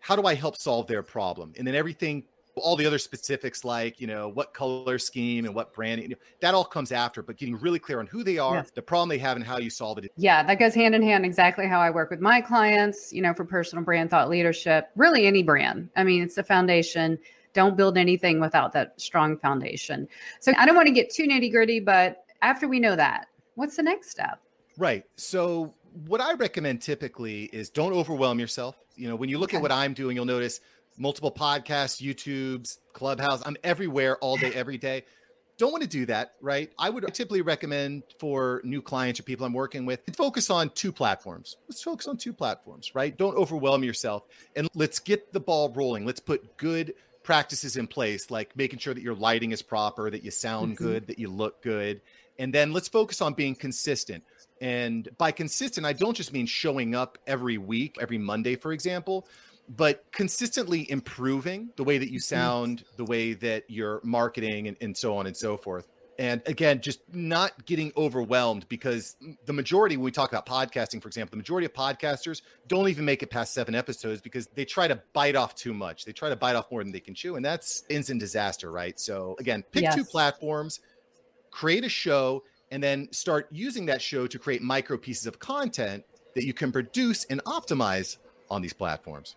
how 0.00 0.16
do 0.16 0.26
i 0.26 0.34
help 0.34 0.56
solve 0.56 0.86
their 0.86 1.02
problem? 1.02 1.52
And 1.56 1.66
then 1.66 1.74
everything 1.74 2.24
all 2.56 2.76
the 2.76 2.84
other 2.84 2.98
specifics 2.98 3.64
like 3.64 4.00
you 4.00 4.06
know 4.06 4.28
what 4.28 4.52
color 4.52 4.98
scheme 4.98 5.46
and 5.46 5.54
what 5.54 5.72
branding 5.72 6.10
you 6.10 6.10
know, 6.10 6.20
that 6.40 6.52
all 6.52 6.64
comes 6.64 6.92
after 6.92 7.22
but 7.22 7.38
getting 7.38 7.56
really 7.56 7.78
clear 7.78 8.00
on 8.00 8.06
who 8.06 8.22
they 8.22 8.36
are 8.36 8.56
yes. 8.56 8.70
the 8.72 8.82
problem 8.82 9.08
they 9.08 9.16
have 9.16 9.36
and 9.36 9.46
how 9.46 9.56
you 9.56 9.70
solve 9.70 9.96
it. 9.98 10.10
Yeah 10.16 10.42
that 10.42 10.58
goes 10.58 10.74
hand 10.74 10.94
in 10.94 11.02
hand 11.02 11.24
exactly 11.24 11.66
how 11.66 11.80
i 11.80 11.90
work 11.90 12.10
with 12.10 12.20
my 12.20 12.40
clients 12.40 13.12
you 13.12 13.22
know 13.22 13.32
for 13.32 13.44
personal 13.44 13.84
brand 13.84 14.10
thought 14.10 14.28
leadership 14.28 14.90
really 14.96 15.26
any 15.26 15.42
brand. 15.42 15.88
I 15.96 16.04
mean 16.04 16.22
it's 16.22 16.34
the 16.34 16.42
foundation 16.42 17.18
don't 17.52 17.76
build 17.76 17.98
anything 17.98 18.40
without 18.40 18.72
that 18.72 18.98
strong 19.00 19.36
foundation 19.36 20.06
so 20.38 20.52
i 20.58 20.66
don't 20.66 20.76
want 20.76 20.86
to 20.86 20.92
get 20.92 21.10
too 21.10 21.24
nitty 21.24 21.50
gritty 21.50 21.80
but 21.80 22.24
after 22.42 22.68
we 22.68 22.80
know 22.80 22.96
that 22.96 23.26
what's 23.60 23.76
the 23.76 23.82
next 23.82 24.10
step? 24.10 24.40
Right. 24.78 25.04
So 25.16 25.74
what 26.06 26.20
I 26.20 26.32
recommend 26.32 26.80
typically 26.80 27.44
is 27.44 27.68
don't 27.68 27.92
overwhelm 27.92 28.40
yourself. 28.40 28.76
You 28.96 29.08
know, 29.08 29.16
when 29.16 29.28
you 29.28 29.38
look 29.38 29.50
okay. 29.50 29.58
at 29.58 29.62
what 29.62 29.70
I'm 29.70 29.92
doing, 29.92 30.16
you'll 30.16 30.24
notice 30.24 30.60
multiple 30.96 31.30
podcasts, 31.30 32.00
YouTube's, 32.00 32.80
Clubhouse. 32.94 33.42
I'm 33.44 33.56
everywhere 33.62 34.16
all 34.18 34.36
day, 34.36 34.52
every 34.54 34.78
day. 34.78 35.04
Don't 35.58 35.72
want 35.72 35.82
to 35.82 35.88
do 35.88 36.06
that, 36.06 36.36
right? 36.40 36.72
I 36.78 36.88
would 36.88 37.04
typically 37.12 37.42
recommend 37.42 38.04
for 38.18 38.62
new 38.64 38.80
clients 38.80 39.20
or 39.20 39.24
people 39.24 39.44
I'm 39.44 39.52
working 39.52 39.84
with, 39.84 40.00
focus 40.16 40.48
on 40.48 40.70
two 40.70 40.90
platforms. 40.90 41.58
Let's 41.68 41.82
focus 41.82 42.08
on 42.08 42.16
two 42.16 42.32
platforms, 42.32 42.94
right? 42.94 43.14
Don't 43.14 43.36
overwhelm 43.36 43.84
yourself 43.84 44.22
and 44.56 44.70
let's 44.74 44.98
get 44.98 45.34
the 45.34 45.40
ball 45.40 45.70
rolling. 45.74 46.06
Let's 46.06 46.20
put 46.20 46.56
good 46.56 46.94
practices 47.22 47.76
in 47.76 47.86
place, 47.86 48.30
like 48.30 48.56
making 48.56 48.78
sure 48.78 48.94
that 48.94 49.02
your 49.02 49.14
lighting 49.14 49.52
is 49.52 49.62
proper, 49.62 50.10
that 50.10 50.24
you 50.24 50.30
sound 50.30 50.74
mm-hmm. 50.74 50.84
good, 50.84 51.06
that 51.06 51.18
you 51.18 51.28
look 51.28 51.62
good, 51.62 52.00
and 52.38 52.52
then 52.52 52.72
let's 52.72 52.88
focus 52.88 53.20
on 53.20 53.34
being 53.34 53.54
consistent. 53.54 54.24
And 54.60 55.08
by 55.18 55.32
consistent, 55.32 55.86
I 55.86 55.92
don't 55.92 56.16
just 56.16 56.32
mean 56.32 56.46
showing 56.46 56.94
up 56.94 57.18
every 57.26 57.58
week, 57.58 57.96
every 58.00 58.18
Monday, 58.18 58.56
for 58.56 58.72
example, 58.72 59.26
but 59.76 60.04
consistently 60.12 60.90
improving 60.90 61.70
the 61.76 61.84
way 61.84 61.98
that 61.98 62.10
you 62.10 62.18
mm-hmm. 62.18 62.34
sound, 62.34 62.84
the 62.96 63.04
way 63.04 63.34
that 63.34 63.64
you're 63.68 64.00
marketing, 64.02 64.68
and, 64.68 64.76
and 64.80 64.96
so 64.96 65.16
on 65.16 65.26
and 65.26 65.36
so 65.36 65.56
forth. 65.56 65.86
And 66.20 66.42
again, 66.44 66.82
just 66.82 67.00
not 67.14 67.64
getting 67.64 67.92
overwhelmed 67.96 68.68
because 68.68 69.16
the 69.46 69.54
majority, 69.54 69.96
when 69.96 70.04
we 70.04 70.10
talk 70.10 70.30
about 70.30 70.44
podcasting, 70.44 71.00
for 71.00 71.08
example, 71.08 71.30
the 71.30 71.38
majority 71.38 71.64
of 71.64 71.72
podcasters 71.72 72.42
don't 72.68 72.90
even 72.90 73.06
make 73.06 73.22
it 73.22 73.30
past 73.30 73.54
seven 73.54 73.74
episodes 73.74 74.20
because 74.20 74.46
they 74.48 74.66
try 74.66 74.86
to 74.86 75.00
bite 75.14 75.34
off 75.34 75.54
too 75.54 75.72
much. 75.72 76.04
They 76.04 76.12
try 76.12 76.28
to 76.28 76.36
bite 76.36 76.56
off 76.56 76.70
more 76.70 76.84
than 76.84 76.92
they 76.92 77.00
can 77.00 77.14
chew. 77.14 77.36
And 77.36 77.44
that's 77.44 77.84
ends 77.88 78.10
in 78.10 78.18
disaster, 78.18 78.70
right? 78.70 79.00
So 79.00 79.34
again, 79.38 79.64
pick 79.72 79.84
yes. 79.84 79.94
two 79.94 80.04
platforms, 80.04 80.80
create 81.50 81.86
a 81.86 81.88
show, 81.88 82.44
and 82.70 82.82
then 82.82 83.10
start 83.12 83.48
using 83.50 83.86
that 83.86 84.02
show 84.02 84.26
to 84.26 84.38
create 84.38 84.60
micro 84.60 84.98
pieces 84.98 85.24
of 85.26 85.38
content 85.38 86.04
that 86.34 86.44
you 86.44 86.52
can 86.52 86.70
produce 86.70 87.24
and 87.30 87.42
optimize 87.44 88.18
on 88.50 88.60
these 88.60 88.74
platforms. 88.74 89.36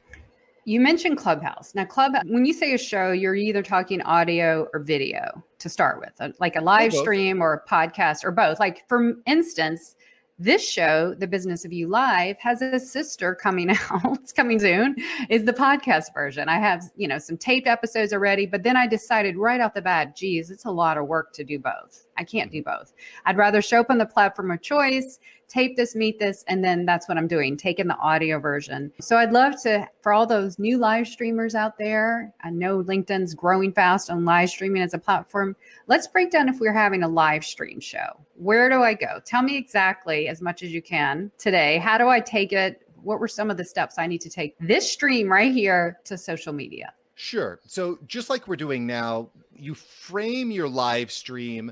You 0.66 0.80
mentioned 0.80 1.18
Clubhouse. 1.18 1.76
Now, 1.76 1.86
Club, 1.86 2.14
when 2.26 2.46
you 2.46 2.54
say 2.54 2.74
a 2.74 2.78
show, 2.78 3.12
you're 3.12 3.36
either 3.36 3.62
talking 3.62 4.02
audio 4.02 4.68
or 4.74 4.80
video 4.80 5.44
to 5.60 5.70
start 5.70 6.00
with, 6.00 6.14
uh, 6.20 6.30
like 6.40 6.56
a 6.56 6.62
live 6.62 6.94
stream 6.94 7.42
or 7.42 7.54
a 7.54 7.70
podcast 7.70 8.24
or 8.24 8.32
both. 8.32 8.60
Like, 8.60 8.88
for 8.88 9.14
instance, 9.26 9.96
This 10.40 10.68
show, 10.68 11.14
The 11.14 11.28
Business 11.28 11.64
of 11.64 11.72
You 11.72 11.88
Live, 11.88 12.38
has 12.40 12.62
a 12.64 12.80
sister 12.80 13.36
coming 13.36 13.70
out. 13.92 14.18
it's 14.20 14.32
coming 14.34 14.60
soon. 14.60 14.96
Is 15.30 15.46
the 15.46 15.54
podcast 15.54 16.12
version. 16.14 16.50
I 16.50 16.58
have, 16.60 16.84
you 16.96 17.08
know, 17.08 17.20
some 17.20 17.38
taped 17.38 17.68
episodes 17.68 18.14
already, 18.14 18.48
but 18.48 18.64
then 18.64 18.76
I 18.76 18.88
decided 18.88 19.38
right 19.38 19.62
off 19.62 19.76
the 19.76 19.82
bat, 19.82 20.16
geez, 20.16 20.50
it's 20.50 20.66
a 20.66 20.72
lot 20.72 20.98
of 20.98 21.06
work 21.08 21.34
to 21.34 21.44
do 21.44 21.60
both. 21.60 22.08
I 22.18 22.24
can't 22.24 22.52
do 22.52 22.64
both. 22.64 22.94
I'd 23.26 23.38
rather 23.38 23.62
show 23.62 23.82
up 23.82 23.92
on 23.92 24.00
the 24.00 24.08
platform 24.08 24.50
of 24.50 24.62
choice, 24.62 25.20
tape 25.54 25.76
this, 25.76 25.96
meet 25.96 26.18
this, 26.18 26.44
and 26.48 26.64
then 26.64 26.86
that's 26.86 27.08
what 27.08 27.18
I'm 27.18 27.28
doing, 27.28 27.56
taking 27.56 27.88
the 27.88 27.98
audio 27.98 28.40
version. 28.40 28.92
So 29.00 29.18
I'd 29.18 29.32
love 29.32 29.62
to, 29.64 29.88
for 30.02 30.12
all 30.12 30.26
those 30.26 30.58
new 30.58 30.78
live 30.78 31.08
streamers 31.08 31.54
out 31.54 31.78
there, 31.78 32.34
I 32.42 32.50
know 32.50 32.84
LinkedIn's 32.84 33.36
growing 33.36 33.72
fast 33.72 34.10
on 34.10 34.26
live 34.26 34.50
streaming 34.50 34.82
as 34.82 34.94
a 34.94 34.98
platform. 34.98 35.56
Let's 35.86 36.08
break 36.08 36.32
down 36.32 36.50
if 36.50 36.60
we're 36.60 36.74
having 36.74 37.04
a 37.04 37.08
live 37.08 37.46
stream 37.46 37.80
show. 37.80 38.20
Where 38.36 38.70
do 38.70 38.82
I 38.82 38.96
go? 38.96 39.20
Tell 39.26 39.44
me 39.44 39.56
exactly 39.56 40.28
as 40.28 40.42
much 40.42 40.64
as 40.64 40.72
you 40.72 40.82
can 40.82 41.32
today. 41.38 41.78
How 41.78 41.98
do 42.00 42.08
I 42.08 42.20
take 42.20 42.52
it? 42.52 42.82
What 43.04 43.20
were 43.20 43.28
some 43.28 43.52
of 43.52 43.58
the 43.58 43.66
steps 43.66 44.00
I 44.00 44.08
need 44.08 44.22
to 44.22 44.30
take 44.30 44.56
this 44.60 44.92
stream 44.92 45.32
right 45.32 45.54
here 45.54 46.00
to 46.06 46.18
social 46.18 46.54
media? 46.54 46.94
Sure. 47.16 47.60
So 47.68 48.00
just 48.08 48.30
like 48.30 48.48
we're 48.48 48.56
doing 48.56 48.88
now, 48.88 49.30
you 49.56 49.76
frame 49.76 50.50
your 50.50 50.68
live 50.68 51.12
stream 51.12 51.72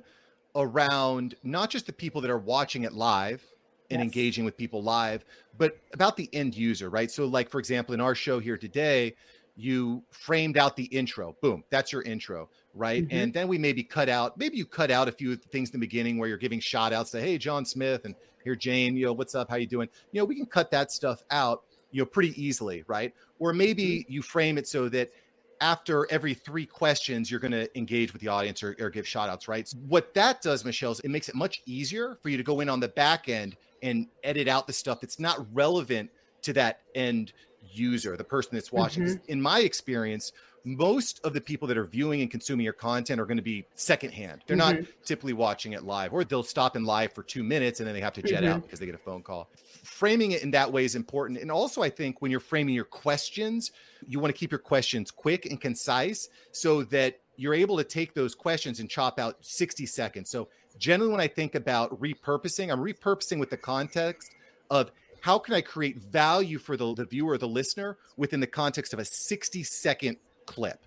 around 0.55 1.35
not 1.43 1.69
just 1.69 1.87
the 1.87 1.93
people 1.93 2.21
that 2.21 2.29
are 2.29 2.37
watching 2.37 2.83
it 2.83 2.93
live 2.93 3.43
and 3.91 3.99
yes. 3.99 4.03
engaging 4.03 4.45
with 4.45 4.57
people 4.57 4.81
live, 4.81 5.25
but 5.57 5.77
about 5.93 6.17
the 6.17 6.29
end 6.33 6.55
user, 6.55 6.89
right? 6.89 7.11
So, 7.11 7.25
like, 7.25 7.49
for 7.49 7.59
example, 7.59 7.93
in 7.93 8.01
our 8.01 8.15
show 8.15 8.39
here 8.39 8.57
today, 8.57 9.13
you 9.55 10.03
framed 10.09 10.57
out 10.57 10.75
the 10.75 10.85
intro. 10.85 11.35
Boom, 11.41 11.63
that's 11.69 11.91
your 11.91 12.01
intro, 12.03 12.49
right? 12.73 13.03
Mm-hmm. 13.03 13.17
And 13.17 13.33
then 13.33 13.47
we 13.47 13.57
maybe 13.57 13.83
cut 13.83 14.09
out, 14.09 14.37
maybe 14.37 14.57
you 14.57 14.65
cut 14.65 14.91
out 14.91 15.07
a 15.07 15.11
few 15.11 15.35
things 15.35 15.69
in 15.69 15.73
the 15.73 15.85
beginning 15.85 16.17
where 16.17 16.29
you're 16.29 16.37
giving 16.37 16.59
shout 16.59 16.93
outs 16.93 17.11
to, 17.11 17.21
hey, 17.21 17.37
John 17.37 17.65
Smith, 17.65 18.05
and 18.05 18.15
here, 18.43 18.55
Jane, 18.55 18.95
you 18.95 19.05
know, 19.05 19.13
what's 19.13 19.35
up? 19.35 19.49
How 19.49 19.57
you 19.57 19.67
doing? 19.67 19.89
You 20.11 20.21
know, 20.21 20.25
we 20.25 20.35
can 20.35 20.45
cut 20.45 20.71
that 20.71 20.91
stuff 20.91 21.23
out, 21.29 21.63
you 21.91 22.01
know, 22.01 22.05
pretty 22.05 22.41
easily, 22.41 22.83
right? 22.87 23.13
Or 23.39 23.53
maybe 23.53 23.99
mm-hmm. 23.99 24.11
you 24.11 24.21
frame 24.21 24.57
it 24.57 24.67
so 24.67 24.89
that 24.89 25.11
after 25.59 26.11
every 26.11 26.33
three 26.33 26.65
questions, 26.65 27.29
you're 27.29 27.39
going 27.39 27.51
to 27.51 27.77
engage 27.77 28.13
with 28.13 28.21
the 28.21 28.27
audience 28.27 28.63
or, 28.63 28.75
or 28.79 28.89
give 28.89 29.07
shout 29.07 29.29
outs, 29.29 29.47
right? 29.47 29.67
So 29.67 29.77
what 29.87 30.13
that 30.15 30.41
does, 30.41 30.65
Michelle, 30.65 30.91
is 30.91 30.99
it 31.01 31.11
makes 31.11 31.29
it 31.29 31.35
much 31.35 31.61
easier 31.67 32.17
for 32.23 32.29
you 32.29 32.37
to 32.37 32.43
go 32.43 32.61
in 32.61 32.69
on 32.69 32.79
the 32.79 32.87
back 32.87 33.29
end 33.29 33.55
and 33.81 34.07
edit 34.23 34.47
out 34.47 34.67
the 34.67 34.73
stuff 34.73 35.01
that's 35.01 35.19
not 35.19 35.45
relevant 35.53 36.09
to 36.43 36.53
that 36.53 36.81
end 36.95 37.33
user, 37.71 38.17
the 38.17 38.23
person 38.23 38.51
that's 38.53 38.71
watching. 38.71 39.03
Mm-hmm. 39.03 39.31
In 39.31 39.41
my 39.41 39.59
experience, 39.59 40.31
most 40.63 41.19
of 41.23 41.33
the 41.33 41.41
people 41.41 41.67
that 41.67 41.77
are 41.77 41.85
viewing 41.85 42.21
and 42.21 42.29
consuming 42.29 42.63
your 42.63 42.73
content 42.73 43.19
are 43.19 43.25
going 43.25 43.37
to 43.37 43.43
be 43.43 43.65
secondhand. 43.75 44.43
They're 44.45 44.57
mm-hmm. 44.57 44.81
not 44.81 44.87
typically 45.03 45.33
watching 45.33 45.73
it 45.73 45.83
live, 45.83 46.13
or 46.13 46.23
they'll 46.23 46.43
stop 46.43 46.75
in 46.75 46.85
live 46.85 47.13
for 47.13 47.23
two 47.23 47.43
minutes 47.43 47.79
and 47.79 47.87
then 47.87 47.95
they 47.95 48.01
have 48.01 48.13
to 48.13 48.21
jet 48.21 48.43
mm-hmm. 48.43 48.53
out 48.53 48.63
because 48.63 48.79
they 48.79 48.85
get 48.85 48.95
a 48.95 48.99
phone 48.99 49.23
call. 49.23 49.49
Framing 49.83 50.31
it 50.31 50.43
in 50.43 50.51
that 50.51 50.71
way 50.71 50.85
is 50.85 50.95
important. 50.95 51.39
And 51.39 51.51
also, 51.51 51.81
I 51.81 51.89
think 51.89 52.21
when 52.21 52.29
you're 52.29 52.39
framing 52.39 52.75
your 52.75 52.85
questions, 52.85 53.71
you 54.07 54.19
want 54.19 54.33
to 54.33 54.39
keep 54.39 54.51
your 54.51 54.59
questions 54.59 55.09
quick 55.09 55.45
and 55.45 55.59
concise 55.59 56.29
so 56.51 56.83
that 56.85 57.19
you're 57.37 57.53
able 57.55 57.77
to 57.77 57.83
take 57.83 58.13
those 58.13 58.35
questions 58.35 58.79
and 58.79 58.89
chop 58.89 59.19
out 59.19 59.37
60 59.41 59.85
seconds. 59.87 60.29
So, 60.29 60.49
generally, 60.81 61.11
when 61.11 61.21
I 61.21 61.27
think 61.27 61.55
about 61.55 61.97
repurposing, 62.01 62.71
I'm 62.71 62.79
repurposing 62.79 63.39
with 63.39 63.51
the 63.51 63.57
context 63.57 64.31
of 64.69 64.91
how 65.21 65.37
can 65.37 65.53
I 65.53 65.61
create 65.61 65.97
value 65.97 66.57
for 66.57 66.75
the, 66.75 66.95
the 66.95 67.05
viewer, 67.05 67.37
the 67.37 67.47
listener, 67.47 67.97
within 68.17 68.39
the 68.39 68.47
context 68.47 68.91
of 68.91 68.99
a 68.99 69.05
60 69.05 69.63
second 69.63 70.17
clip. 70.47 70.79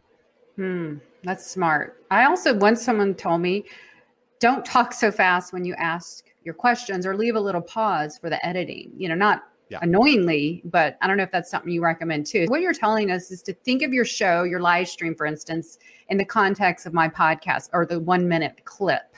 Hmm, 0.56 0.96
that's 1.22 1.48
smart. 1.48 2.02
I 2.10 2.24
also 2.24 2.52
once 2.54 2.82
someone 2.82 3.14
told 3.14 3.40
me, 3.40 3.64
don't 4.40 4.64
talk 4.64 4.92
so 4.92 5.10
fast 5.10 5.52
when 5.52 5.64
you 5.64 5.74
ask 5.74 6.26
your 6.42 6.54
questions 6.54 7.06
or 7.06 7.16
leave 7.16 7.36
a 7.36 7.40
little 7.40 7.62
pause 7.62 8.18
for 8.18 8.28
the 8.28 8.44
editing. 8.44 8.92
You 8.96 9.08
know, 9.08 9.14
not 9.14 9.44
yeah. 9.68 9.78
annoyingly, 9.82 10.60
but 10.64 10.98
I 11.00 11.06
don't 11.06 11.16
know 11.16 11.22
if 11.22 11.30
that's 11.30 11.50
something 11.50 11.70
you 11.70 11.82
recommend 11.82 12.26
too. 12.26 12.46
What 12.48 12.60
you're 12.60 12.74
telling 12.74 13.12
us 13.12 13.30
is 13.30 13.42
to 13.42 13.54
think 13.54 13.82
of 13.82 13.92
your 13.92 14.04
show, 14.04 14.42
your 14.42 14.60
live 14.60 14.88
stream, 14.88 15.14
for 15.14 15.24
instance, 15.24 15.78
in 16.08 16.16
the 16.16 16.24
context 16.24 16.84
of 16.84 16.92
my 16.92 17.08
podcast 17.08 17.70
or 17.72 17.86
the 17.86 18.00
one 18.00 18.28
minute 18.28 18.64
clip 18.64 19.14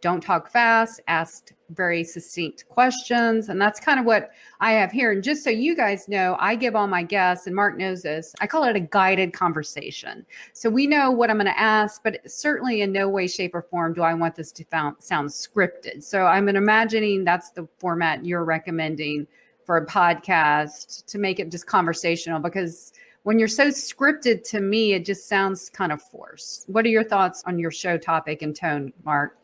don't 0.00 0.20
talk 0.20 0.48
fast, 0.48 1.00
ask 1.08 1.52
very 1.70 2.04
succinct 2.04 2.68
questions. 2.68 3.48
And 3.48 3.60
that's 3.60 3.80
kind 3.80 3.98
of 3.98 4.06
what 4.06 4.30
I 4.60 4.72
have 4.72 4.92
here. 4.92 5.12
And 5.12 5.22
just 5.22 5.44
so 5.44 5.50
you 5.50 5.76
guys 5.76 6.08
know, 6.08 6.36
I 6.38 6.54
give 6.54 6.76
all 6.76 6.86
my 6.86 7.02
guests, 7.02 7.46
and 7.46 7.54
Mark 7.54 7.76
knows 7.76 8.02
this, 8.02 8.34
I 8.40 8.46
call 8.46 8.64
it 8.64 8.76
a 8.76 8.80
guided 8.80 9.32
conversation. 9.32 10.24
So 10.52 10.70
we 10.70 10.86
know 10.86 11.10
what 11.10 11.30
I'm 11.30 11.36
going 11.36 11.46
to 11.46 11.58
ask, 11.58 12.02
but 12.02 12.20
certainly 12.30 12.82
in 12.82 12.92
no 12.92 13.08
way, 13.08 13.26
shape, 13.26 13.54
or 13.54 13.62
form 13.62 13.92
do 13.92 14.02
I 14.02 14.14
want 14.14 14.34
this 14.34 14.52
to 14.52 14.64
sound 14.98 15.30
scripted. 15.30 16.02
So 16.02 16.26
I'm 16.26 16.48
imagining 16.48 17.24
that's 17.24 17.50
the 17.50 17.68
format 17.78 18.24
you're 18.24 18.44
recommending 18.44 19.26
for 19.64 19.76
a 19.76 19.86
podcast 19.86 21.04
to 21.06 21.18
make 21.18 21.38
it 21.38 21.50
just 21.50 21.66
conversational 21.66 22.40
because 22.40 22.92
when 23.24 23.38
you're 23.38 23.48
so 23.48 23.68
scripted 23.68 24.48
to 24.48 24.60
me, 24.60 24.94
it 24.94 25.04
just 25.04 25.28
sounds 25.28 25.68
kind 25.68 25.92
of 25.92 26.00
forced. 26.00 26.66
What 26.68 26.86
are 26.86 26.88
your 26.88 27.04
thoughts 27.04 27.42
on 27.46 27.58
your 27.58 27.70
show 27.70 27.98
topic 27.98 28.40
and 28.40 28.56
tone, 28.56 28.92
Mark? 29.04 29.36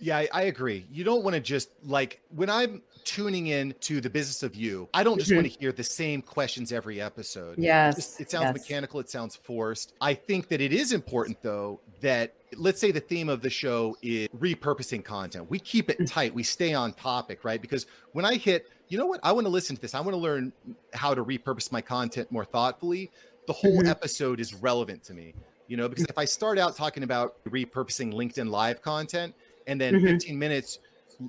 Yeah, 0.00 0.18
I, 0.18 0.28
I 0.32 0.42
agree. 0.42 0.86
You 0.90 1.04
don't 1.04 1.24
want 1.24 1.34
to 1.34 1.40
just 1.40 1.70
like 1.84 2.20
when 2.34 2.48
I'm 2.48 2.82
tuning 3.04 3.48
in 3.48 3.74
to 3.80 4.00
the 4.00 4.10
business 4.10 4.42
of 4.42 4.54
you, 4.54 4.88
I 4.92 5.02
don't 5.02 5.18
just 5.18 5.30
mm-hmm. 5.30 5.38
want 5.38 5.52
to 5.52 5.58
hear 5.58 5.72
the 5.72 5.84
same 5.84 6.22
questions 6.22 6.72
every 6.72 7.00
episode. 7.00 7.58
Yes. 7.58 7.94
It, 7.94 8.00
just, 8.00 8.20
it 8.20 8.30
sounds 8.30 8.44
yes. 8.44 8.54
mechanical, 8.54 9.00
it 9.00 9.10
sounds 9.10 9.34
forced. 9.34 9.94
I 10.00 10.14
think 10.14 10.48
that 10.48 10.60
it 10.60 10.72
is 10.72 10.92
important 10.92 11.40
though 11.42 11.80
that 12.00 12.34
let's 12.56 12.80
say 12.80 12.92
the 12.92 13.00
theme 13.00 13.28
of 13.28 13.40
the 13.40 13.50
show 13.50 13.96
is 14.02 14.28
repurposing 14.38 15.04
content. 15.04 15.50
We 15.50 15.58
keep 15.58 15.90
it 15.90 15.98
mm. 15.98 16.10
tight, 16.10 16.34
we 16.34 16.42
stay 16.42 16.74
on 16.74 16.92
topic, 16.92 17.44
right? 17.44 17.60
Because 17.60 17.86
when 18.12 18.24
I 18.24 18.34
hit, 18.36 18.68
you 18.88 18.98
know 18.98 19.06
what, 19.06 19.20
I 19.22 19.32
want 19.32 19.46
to 19.46 19.50
listen 19.50 19.76
to 19.76 19.82
this, 19.82 19.94
I 19.94 20.00
want 20.00 20.12
to 20.12 20.18
learn 20.18 20.52
how 20.94 21.14
to 21.14 21.24
repurpose 21.24 21.72
my 21.72 21.80
content 21.80 22.30
more 22.30 22.44
thoughtfully. 22.44 23.10
The 23.46 23.52
whole 23.52 23.78
mm-hmm. 23.78 23.88
episode 23.88 24.40
is 24.40 24.54
relevant 24.54 25.02
to 25.04 25.14
me, 25.14 25.34
you 25.66 25.76
know, 25.76 25.88
because 25.88 26.04
if 26.04 26.18
I 26.18 26.24
start 26.24 26.58
out 26.58 26.76
talking 26.76 27.02
about 27.02 27.42
repurposing 27.44 28.12
LinkedIn 28.12 28.50
live 28.50 28.82
content, 28.82 29.34
and 29.68 29.80
then 29.80 29.94
mm-hmm. 29.94 30.06
15 30.06 30.38
minutes 30.38 30.80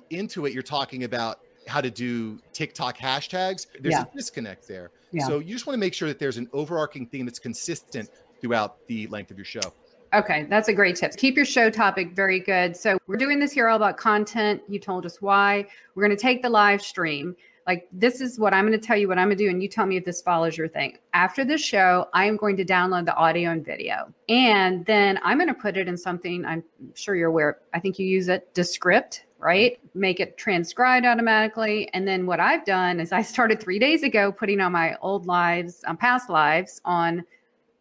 into 0.10 0.46
it 0.46 0.54
you're 0.54 0.64
talking 0.64 1.04
about 1.04 1.42
how 1.68 1.82
to 1.82 1.92
do 1.92 2.40
TikTok 2.52 2.98
hashtags, 2.98 3.68
there's 3.80 3.94
yeah. 3.94 4.06
a 4.12 4.16
disconnect 4.16 4.68
there. 4.68 4.90
Yeah. 5.12 5.28
So 5.28 5.40
you 5.40 5.54
just 5.54 5.68
want 5.68 5.76
to 5.76 5.80
make 5.80 5.94
sure 5.94 6.08
that 6.08 6.18
there's 6.18 6.38
an 6.38 6.50
overarching 6.52 7.06
theme 7.06 7.26
that's 7.26 7.40
consistent 7.40 8.10
throughout 8.42 8.86
the 8.88 9.08
length 9.08 9.30
of 9.30 9.38
your 9.38 9.46
show. 9.46 9.62
Okay, 10.14 10.48
that's 10.50 10.70
a 10.70 10.74
great 10.74 10.96
tip. 10.96 11.16
Keep 11.16 11.36
your 11.36 11.46
show 11.46 11.70
topic 11.70 12.16
very 12.16 12.40
good. 12.40 12.76
So 12.76 12.98
we're 13.06 13.18
doing 13.18 13.40
this 13.40 13.52
here 13.52 13.68
all 13.68 13.76
about 13.76 13.98
content. 13.98 14.62
You 14.68 14.80
told 14.80 15.06
us 15.06 15.22
why. 15.22 15.68
We're 15.94 16.04
going 16.04 16.18
to 16.18 16.22
take 16.22 16.42
the 16.42 16.50
live 16.50 16.82
stream 16.82 17.36
like, 17.70 17.88
this 17.92 18.20
is 18.20 18.40
what 18.40 18.52
I'm 18.52 18.66
going 18.66 18.80
to 18.80 18.84
tell 18.84 18.98
you 18.98 19.08
what 19.08 19.20
I'm 19.20 19.28
going 19.28 19.38
to 19.38 19.44
do. 19.44 19.48
And 19.52 19.62
you 19.62 19.70
tell 19.70 19.86
me 19.86 19.96
if 19.96 20.04
this 20.04 20.24
follows 20.24 20.58
your 20.58 20.68
thing. 20.68 20.98
After 21.14 21.46
the 21.46 21.56
show, 21.56 22.08
I 22.16 22.26
am 22.26 22.36
going 22.36 22.58
to 22.58 22.66
download 22.66 23.06
the 23.06 23.14
audio 23.14 23.52
and 23.52 23.64
video. 23.64 24.12
And 24.28 24.84
then 24.88 25.20
I'm 25.24 25.38
going 25.38 25.50
to 25.50 25.54
put 25.54 25.78
it 25.78 25.88
in 25.88 25.96
something 25.96 26.44
I'm 26.46 26.64
sure 26.96 27.16
you're 27.16 27.30
aware. 27.30 27.60
I 27.76 27.80
think 27.80 28.00
you 28.00 28.08
use 28.08 28.28
it, 28.28 28.52
Descript, 28.56 29.28
right? 29.38 29.80
Make 29.94 30.20
it 30.20 30.36
transcribed 30.36 31.06
automatically. 31.06 31.88
And 31.94 32.08
then 32.08 32.26
what 32.26 32.40
I've 32.40 32.66
done 32.66 33.00
is 33.00 33.12
I 33.12 33.22
started 33.22 33.60
three 33.60 33.78
days 33.78 34.02
ago 34.02 34.32
putting 34.32 34.62
on 34.62 34.72
my 34.72 34.96
old 35.04 35.28
lives, 35.28 35.84
um, 35.86 35.96
past 35.96 36.28
lives 36.28 36.82
on 36.86 37.24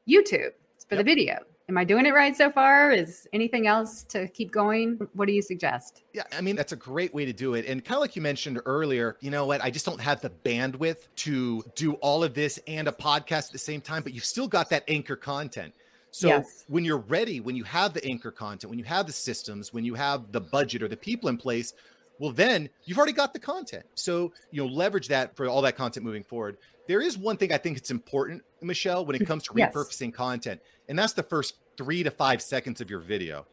YouTube 0.07 0.53
for 0.87 0.97
yep. 0.97 0.99
the 0.99 1.03
video. 1.05 1.39
Am 1.69 1.77
I 1.77 1.85
doing 1.85 2.07
it 2.07 2.15
right 2.15 2.35
so 2.35 2.51
far? 2.51 2.91
Is 2.91 3.29
anything 3.35 3.67
else 3.67 4.03
to 4.05 4.27
keep 4.29 4.51
going? 4.51 4.99
What 5.13 5.27
do 5.27 5.33
you 5.33 5.43
suggest? 5.43 6.03
Yeah, 6.15 6.23
I 6.33 6.41
mean, 6.41 6.57
that's 6.57 6.73
a 6.73 6.77
great 6.77 7.13
way 7.13 7.27
to 7.27 7.33
do 7.33 7.55
it. 7.55 7.67
And 7.67 7.85
kind 7.85 7.97
of 7.97 8.01
like 8.01 8.17
you 8.17 8.23
mentioned 8.23 8.59
earlier, 8.65 9.19
you 9.21 9.31
know 9.31 9.45
what? 9.45 9.63
I 9.63 9.71
just 9.71 9.85
don't 9.85 10.01
have 10.01 10.23
the 10.23 10.31
bandwidth 10.31 11.09
to 11.17 11.63
do 11.75 11.93
all 11.95 12.25
of 12.25 12.33
this 12.33 12.59
and 12.67 12.89
a 12.89 12.93
podcast 12.93 13.49
at 13.49 13.53
the 13.53 13.59
same 13.59 13.83
time, 13.83 14.03
but 14.03 14.15
you've 14.15 14.25
still 14.25 14.49
got 14.49 14.71
that 14.71 14.83
anchor 14.89 15.15
content. 15.15 15.75
So 16.11 16.29
yes. 16.29 16.65
when 16.69 16.87
you're 16.87 17.05
ready, 17.07 17.41
when 17.41 17.55
you 17.55 17.65
have 17.65 17.93
the 17.93 18.03
anchor 18.07 18.31
content, 18.31 18.71
when 18.71 18.79
you 18.79 18.87
have 18.87 19.07
the 19.07 19.13
systems, 19.13 19.71
when 19.71 19.85
you 19.85 19.93
have 19.93 20.33
the 20.33 20.41
budget 20.41 20.83
or 20.83 20.89
the 20.89 20.97
people 20.97 21.29
in 21.29 21.37
place, 21.37 21.75
well, 22.19 22.33
then 22.33 22.71
you've 22.87 22.97
already 22.97 23.13
got 23.13 23.35
the 23.35 23.39
content. 23.39 23.85
So, 23.95 24.33
you 24.51 24.65
know, 24.65 24.73
leverage 24.73 25.09
that 25.09 25.37
for 25.37 25.47
all 25.49 25.61
that 25.63 25.77
content 25.77 26.07
moving 26.07 26.25
forward. 26.25 26.57
There 26.87 27.03
is 27.03 27.19
one 27.19 27.37
thing 27.37 27.53
I 27.53 27.59
think 27.59 27.77
it's 27.77 27.91
important, 27.91 28.43
Michelle, 28.61 29.05
when 29.05 29.17
it 29.17 29.27
comes 29.27 29.45
to 29.45 29.53
yes. 29.57 29.75
repurposing 29.75 30.13
content, 30.13 30.61
and 30.89 30.99
that's 30.99 31.13
the 31.13 31.23
first 31.23 31.55
three 31.77 32.03
to 32.03 32.11
five 32.11 32.43
seconds 32.43 32.81
of 32.81 32.91
your 32.91 33.01
video. 33.01 33.47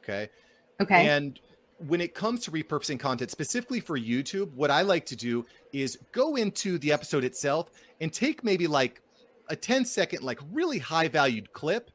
Okay. 0.00 0.28
Okay. 0.80 1.06
And 1.06 1.38
when 1.78 2.00
it 2.00 2.14
comes 2.14 2.42
to 2.44 2.50
repurposing 2.50 2.98
content, 2.98 3.30
specifically 3.30 3.80
for 3.80 3.98
YouTube, 3.98 4.52
what 4.54 4.70
I 4.70 4.82
like 4.82 5.06
to 5.06 5.16
do 5.16 5.44
is 5.72 5.98
go 6.12 6.36
into 6.36 6.78
the 6.78 6.92
episode 6.92 7.24
itself 7.24 7.70
and 8.00 8.12
take 8.12 8.44
maybe 8.44 8.66
like 8.66 9.00
a 9.48 9.56
10 9.56 9.84
second, 9.84 10.22
like 10.22 10.38
really 10.52 10.78
high 10.78 11.08
valued 11.08 11.52
clip 11.52 11.90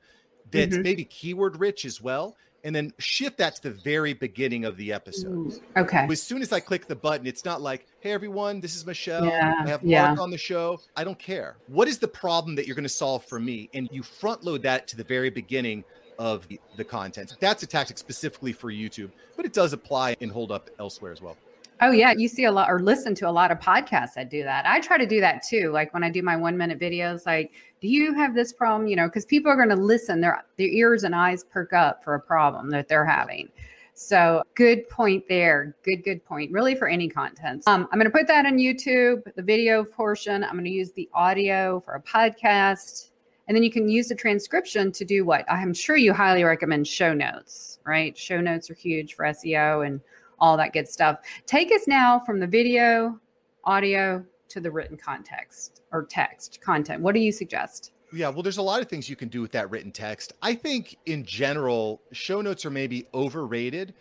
that's 0.51 0.73
mm-hmm. 0.73 0.81
maybe 0.81 1.03
keyword 1.03 1.59
rich 1.59 1.85
as 1.85 2.01
well 2.01 2.35
and 2.63 2.75
then 2.75 2.91
shift 2.99 3.37
that 3.37 3.55
to 3.55 3.63
the 3.63 3.71
very 3.71 4.13
beginning 4.13 4.65
of 4.65 4.77
the 4.77 4.91
episode. 4.91 5.59
Okay. 5.75 6.07
As 6.09 6.21
soon 6.21 6.41
as 6.41 6.51
I 6.51 6.59
click 6.59 6.87
the 6.87 6.95
button, 6.95 7.27
it's 7.27 7.45
not 7.45 7.61
like, 7.61 7.85
hey, 7.99 8.11
everyone, 8.11 8.59
this 8.59 8.75
is 8.75 8.85
Michelle. 8.85 9.25
Yeah, 9.25 9.53
I 9.59 9.69
have 9.69 9.83
Mark 9.83 9.83
yeah. 9.83 10.15
on 10.19 10.31
the 10.31 10.37
show. 10.37 10.79
I 10.95 11.03
don't 11.03 11.19
care. 11.19 11.57
What 11.67 11.87
is 11.87 11.99
the 11.99 12.07
problem 12.07 12.55
that 12.55 12.67
you're 12.67 12.75
going 12.75 12.83
to 12.83 12.89
solve 12.89 13.25
for 13.25 13.39
me? 13.39 13.69
And 13.73 13.87
you 13.91 14.03
front 14.03 14.43
load 14.43 14.63
that 14.63 14.87
to 14.89 14.97
the 14.97 15.03
very 15.03 15.29
beginning 15.29 15.83
of 16.19 16.47
the, 16.47 16.83
content. 16.83 17.35
That's 17.39 17.63
a 17.63 17.67
tactic 17.67 17.97
specifically 17.97 18.51
for 18.51 18.71
YouTube, 18.71 19.11
but 19.35 19.45
it 19.45 19.53
does 19.53 19.73
apply 19.73 20.15
and 20.21 20.31
hold 20.31 20.51
up 20.51 20.69
elsewhere 20.79 21.11
as 21.11 21.21
well. 21.21 21.37
Oh 21.81 21.91
yeah, 21.91 22.13
you 22.17 22.27
see 22.27 22.45
a 22.45 22.51
lot 22.51 22.69
or 22.69 22.79
listen 22.79 23.13
to 23.15 23.29
a 23.29 23.31
lot 23.31 23.51
of 23.51 23.59
podcasts 23.59 24.13
that 24.15 24.29
do 24.29 24.43
that. 24.43 24.65
I 24.65 24.79
try 24.79 24.97
to 24.97 25.05
do 25.05 25.21
that 25.21 25.43
too. 25.43 25.71
Like 25.71 25.93
when 25.93 26.03
I 26.03 26.09
do 26.09 26.21
my 26.21 26.35
1 26.35 26.57
minute 26.57 26.79
videos 26.79 27.25
like 27.25 27.51
do 27.81 27.87
you 27.87 28.13
have 28.15 28.33
this 28.33 28.51
problem, 28.51 28.87
you 28.87 28.95
know, 28.95 29.09
cuz 29.09 29.25
people 29.25 29.51
are 29.51 29.55
going 29.55 29.69
to 29.69 29.75
listen 29.75 30.21
their 30.21 30.43
their 30.57 30.67
ears 30.67 31.03
and 31.03 31.13
eyes 31.13 31.43
perk 31.43 31.73
up 31.73 32.03
for 32.03 32.15
a 32.15 32.19
problem 32.19 32.69
that 32.71 32.87
they're 32.87 33.05
having. 33.05 33.49
So 33.97 34.43
good 34.53 34.87
point 34.89 35.27
there. 35.27 35.75
Good, 35.81 36.03
good 36.03 36.23
point. 36.23 36.51
Really 36.51 36.75
for 36.75 36.87
any 36.87 37.09
content. 37.09 37.63
Um, 37.65 37.87
I'm 37.91 37.97
going 37.97 38.05
to 38.05 38.15
put 38.15 38.27
that 38.27 38.45
on 38.45 38.57
YouTube, 38.57 39.23
the 39.35 39.41
video 39.41 39.83
portion. 39.83 40.43
I'm 40.43 40.51
going 40.51 40.65
to 40.65 40.69
use 40.69 40.91
the 40.91 41.09
audio 41.15 41.79
for 41.79 41.95
a 41.95 42.01
podcast. 42.01 43.09
And 43.47 43.55
then 43.55 43.63
you 43.63 43.71
can 43.71 43.89
use 43.89 44.09
the 44.09 44.15
transcription 44.15 44.91
to 44.91 45.03
do 45.03 45.25
what? 45.25 45.51
I'm 45.51 45.73
sure 45.73 45.95
you 45.95 46.13
highly 46.13 46.43
recommend 46.43 46.87
show 46.87 47.11
notes, 47.13 47.79
right? 47.85 48.15
Show 48.15 48.39
notes 48.39 48.69
are 48.69 48.75
huge 48.75 49.15
for 49.15 49.25
SEO 49.25 49.87
and 49.87 49.99
all 50.39 50.57
that 50.57 50.73
good 50.73 50.87
stuff. 50.87 51.19
Take 51.45 51.71
us 51.71 51.87
now 51.87 52.19
from 52.19 52.39
the 52.39 52.47
video, 52.47 53.19
audio 53.63 54.23
to 54.49 54.59
the 54.59 54.71
written 54.71 54.97
context 54.97 55.81
or 55.91 56.03
text 56.05 56.59
content. 56.61 57.01
What 57.01 57.13
do 57.13 57.21
you 57.21 57.31
suggest? 57.31 57.91
Yeah, 58.13 58.29
well, 58.29 58.41
there's 58.41 58.57
a 58.57 58.61
lot 58.61 58.81
of 58.81 58.87
things 58.87 59.09
you 59.09 59.17
can 59.17 59.27
do 59.27 59.41
with 59.41 59.51
that 59.51 59.69
written 59.69 59.91
text. 59.91 60.33
I 60.41 60.55
think 60.55 60.97
in 61.05 61.25
general, 61.25 62.01
show 62.13 62.41
notes 62.41 62.65
are 62.65 62.69
maybe 62.69 63.05
overrated. 63.13 63.93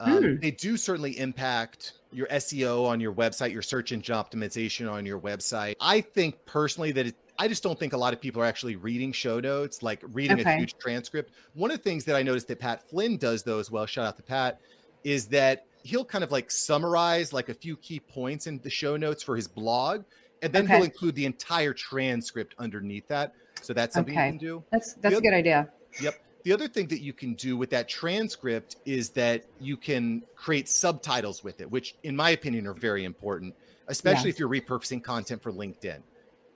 Um, 0.00 0.22
hmm. 0.22 0.36
They 0.40 0.50
do 0.50 0.76
certainly 0.76 1.16
impact 1.18 1.92
your 2.10 2.26
SEO 2.26 2.84
on 2.86 3.00
your 3.00 3.12
website, 3.12 3.52
your 3.52 3.62
search 3.62 3.92
engine 3.92 4.16
optimization 4.16 4.90
on 4.90 5.06
your 5.06 5.20
website. 5.20 5.76
I 5.80 6.00
think 6.00 6.44
personally 6.44 6.90
that 6.92 7.06
it, 7.06 7.14
I 7.38 7.46
just 7.46 7.62
don't 7.62 7.78
think 7.78 7.92
a 7.92 7.96
lot 7.96 8.12
of 8.12 8.20
people 8.20 8.42
are 8.42 8.44
actually 8.44 8.74
reading 8.74 9.12
show 9.12 9.38
notes, 9.38 9.82
like 9.82 10.02
reading 10.12 10.40
okay. 10.40 10.54
a 10.54 10.58
huge 10.58 10.76
transcript. 10.78 11.32
One 11.54 11.70
of 11.70 11.76
the 11.76 11.82
things 11.82 12.04
that 12.06 12.16
I 12.16 12.22
noticed 12.22 12.48
that 12.48 12.58
Pat 12.58 12.88
Flynn 12.88 13.16
does, 13.16 13.44
though, 13.44 13.60
as 13.60 13.70
well, 13.70 13.86
shout 13.86 14.06
out 14.06 14.16
to 14.16 14.22
Pat, 14.24 14.60
is 15.04 15.26
that 15.28 15.66
he'll 15.82 16.04
kind 16.04 16.24
of 16.24 16.30
like 16.30 16.50
summarize 16.50 17.32
like 17.32 17.48
a 17.48 17.54
few 17.54 17.76
key 17.76 18.00
points 18.00 18.46
in 18.46 18.60
the 18.62 18.70
show 18.70 18.96
notes 18.96 19.22
for 19.22 19.36
his 19.36 19.48
blog, 19.48 20.04
and 20.42 20.52
then 20.52 20.64
okay. 20.64 20.74
he'll 20.74 20.84
include 20.84 21.14
the 21.14 21.26
entire 21.26 21.72
transcript 21.72 22.54
underneath 22.58 23.08
that. 23.08 23.34
So 23.60 23.72
that's 23.72 23.94
something 23.94 24.14
okay. 24.14 24.26
you 24.26 24.32
can 24.32 24.38
do. 24.38 24.64
That's 24.70 24.94
that's 24.94 25.16
a 25.16 25.20
good 25.20 25.34
idea. 25.34 25.68
Yep. 26.00 26.20
The 26.44 26.52
other 26.52 26.66
thing 26.66 26.88
that 26.88 27.00
you 27.00 27.12
can 27.12 27.34
do 27.34 27.56
with 27.56 27.70
that 27.70 27.88
transcript 27.88 28.76
is 28.84 29.10
that 29.10 29.44
you 29.60 29.76
can 29.76 30.22
create 30.34 30.68
subtitles 30.68 31.44
with 31.44 31.60
it, 31.60 31.70
which 31.70 31.94
in 32.02 32.16
my 32.16 32.30
opinion 32.30 32.66
are 32.66 32.74
very 32.74 33.04
important, 33.04 33.54
especially 33.86 34.30
if 34.30 34.40
you're 34.40 34.48
repurposing 34.48 35.02
content 35.02 35.40
for 35.40 35.52
LinkedIn. 35.52 35.98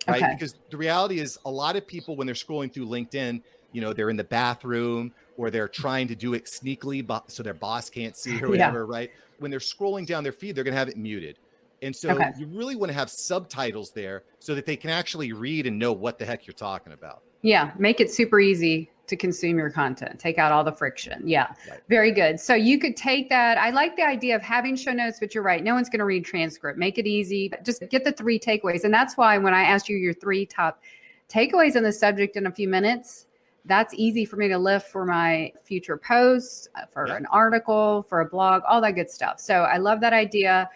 Right? 0.09 0.23
Okay. 0.23 0.33
Because 0.33 0.55
the 0.71 0.77
reality 0.77 1.21
is 1.21 1.39
a 1.45 1.51
lot 1.51 1.77
of 1.77 1.87
people 1.87 2.17
when 2.17 2.27
they're 2.27 2.35
scrolling 2.35 2.73
through 2.73 2.87
LinkedIn, 2.87 3.43
you 3.73 3.81
know, 3.81 3.93
they're 3.93 4.11
in 4.11 4.17
the 4.17 4.25
bathroom 4.25 5.13
or 5.37 5.51
they're 5.51 5.69
trying 5.69 6.09
to 6.09 6.15
do 6.15 6.35
it 6.35 6.47
sneakily 6.47 7.07
so 7.31 7.43
their 7.43 7.55
boss 7.55 7.91
can't 7.91 8.17
see 8.17 8.43
or 8.43 8.49
whatever, 8.51 8.81
yeah. 8.81 8.97
right? 8.99 9.11
When 9.39 9.51
they're 9.51 9.61
scrolling 9.61 10.07
down 10.07 10.23
their 10.23 10.33
feed, 10.33 10.57
they're 10.57 10.65
going 10.65 10.75
to 10.75 10.79
have 10.79 10.89
it 10.89 10.97
muted. 10.97 11.39
And 11.83 11.95
so 11.95 12.11
okay. 12.11 12.31
you 12.39 12.47
really 12.47 12.75
want 12.75 12.91
to 12.91 12.95
have 12.95 13.11
subtitles 13.11 13.91
there 13.91 14.23
so 14.39 14.55
that 14.55 14.65
they 14.65 14.77
can 14.77 14.91
actually 14.91 15.33
read 15.33 15.67
and 15.67 15.79
know 15.79 15.93
what 15.93 16.19
the 16.19 16.25
heck 16.25 16.47
you're 16.47 16.55
talking 16.55 16.93
about. 16.93 17.23
Yeah, 17.43 17.73
make 17.79 18.01
it 18.01 18.11
super 18.11 18.41
easy 18.41 18.91
to 19.07 19.17
consume 19.17 19.59
your 19.59 19.71
content. 19.71 20.19
Take 20.19 20.39
out 20.39 20.53
all 20.53 20.65
the 20.65 20.73
friction. 20.73 21.23
Yeah, 21.25 21.49
right. 21.71 21.81
very 21.89 22.11
good. 22.11 22.41
So 22.41 22.55
you 22.55 22.79
could 22.79 22.97
take 22.97 23.29
that. 23.29 23.59
I 23.59 23.71
like 23.71 23.95
the 23.97 24.03
idea 24.03 24.35
of 24.35 24.43
having 24.43 24.75
show 24.75 24.93
notes, 24.93 25.19
but 25.21 25.35
you're 25.35 25.45
right. 25.45 25.63
No 25.63 25.75
one's 25.75 25.89
going 25.89 26.01
to 26.01 26.05
read 26.05 26.25
transcript. 26.25 26.79
Make 26.79 26.99
it 26.99 27.07
easy. 27.07 27.53
Just 27.63 27.89
get 27.89 28.05
the 28.05 28.13
three 28.13 28.39
takeaways. 28.39 28.85
And 28.85 28.93
that's 28.93 29.17
why 29.17 29.39
when 29.39 29.55
I 29.55 29.63
asked 29.63 29.89
you 29.89 29.97
your 29.97 30.15
three 30.15 30.45
top 30.45 30.83
takeaways 31.29 31.77
on 31.77 31.83
the 31.83 31.93
subject 31.93 32.37
in 32.37 32.47
a 32.47 32.53
few 32.53 32.69
minutes, 32.69 33.26
that's 33.67 33.95
easy 33.95 34.25
for 34.25 34.37
me 34.37 34.49
to 34.49 34.59
lift 34.59 34.89
for 34.91 35.05
my 35.05 35.53
future 35.63 35.97
posts, 35.97 36.69
uh, 36.75 36.87
for 36.87 37.05
an 37.05 37.27
article, 37.27 38.05
for 38.09 38.21
a 38.21 38.27
blog, 38.27 38.63
all 38.69 38.81
that 38.81 38.93
good 38.93 39.11
stuff. 39.11 39.41
So 39.41 39.63
I 39.63 39.77
love 39.79 40.01
that 40.01 40.13
idea 40.13 40.69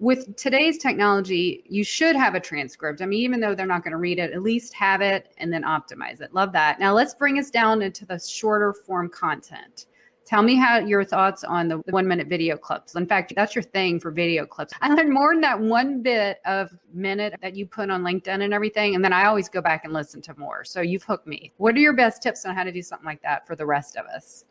with 0.00 0.36
today's 0.36 0.78
technology, 0.78 1.64
you 1.68 1.82
should 1.82 2.14
have 2.14 2.34
a 2.34 2.40
transcript. 2.40 3.02
I 3.02 3.06
mean, 3.06 3.20
even 3.20 3.40
though 3.40 3.54
they're 3.54 3.66
not 3.66 3.82
going 3.82 3.92
to 3.92 3.98
read 3.98 4.18
it, 4.18 4.32
at 4.32 4.42
least 4.42 4.72
have 4.74 5.00
it 5.00 5.32
and 5.38 5.52
then 5.52 5.64
optimize 5.64 6.20
it. 6.20 6.32
Love 6.32 6.52
that. 6.52 6.78
Now 6.78 6.94
let's 6.94 7.14
bring 7.14 7.38
us 7.38 7.50
down 7.50 7.82
into 7.82 8.06
the 8.06 8.18
shorter 8.18 8.72
form 8.72 9.08
content. 9.08 9.86
Tell 10.28 10.42
me 10.42 10.56
how 10.56 10.78
your 10.78 11.04
thoughts 11.04 11.42
on 11.42 11.68
the 11.68 11.78
one 11.88 12.06
minute 12.06 12.28
video 12.28 12.58
clips. 12.58 12.94
In 12.96 13.06
fact, 13.06 13.32
that's 13.34 13.54
your 13.54 13.62
thing 13.62 13.98
for 13.98 14.10
video 14.10 14.44
clips. 14.44 14.74
I 14.82 14.92
learned 14.92 15.10
more 15.10 15.32
than 15.32 15.40
that 15.40 15.58
one 15.58 16.02
bit 16.02 16.40
of 16.44 16.70
minute 16.92 17.36
that 17.40 17.56
you 17.56 17.64
put 17.64 17.88
on 17.88 18.02
LinkedIn 18.02 18.42
and 18.42 18.52
everything. 18.52 18.94
And 18.94 19.02
then 19.02 19.14
I 19.14 19.24
always 19.24 19.48
go 19.48 19.62
back 19.62 19.86
and 19.86 19.94
listen 19.94 20.20
to 20.20 20.38
more. 20.38 20.64
So 20.64 20.82
you've 20.82 21.02
hooked 21.02 21.26
me. 21.26 21.50
What 21.56 21.74
are 21.76 21.78
your 21.78 21.94
best 21.94 22.22
tips 22.22 22.44
on 22.44 22.54
how 22.54 22.62
to 22.64 22.70
do 22.70 22.82
something 22.82 23.06
like 23.06 23.22
that 23.22 23.46
for 23.46 23.56
the 23.56 23.64
rest 23.64 23.96
of 23.96 24.04
us? 24.04 24.44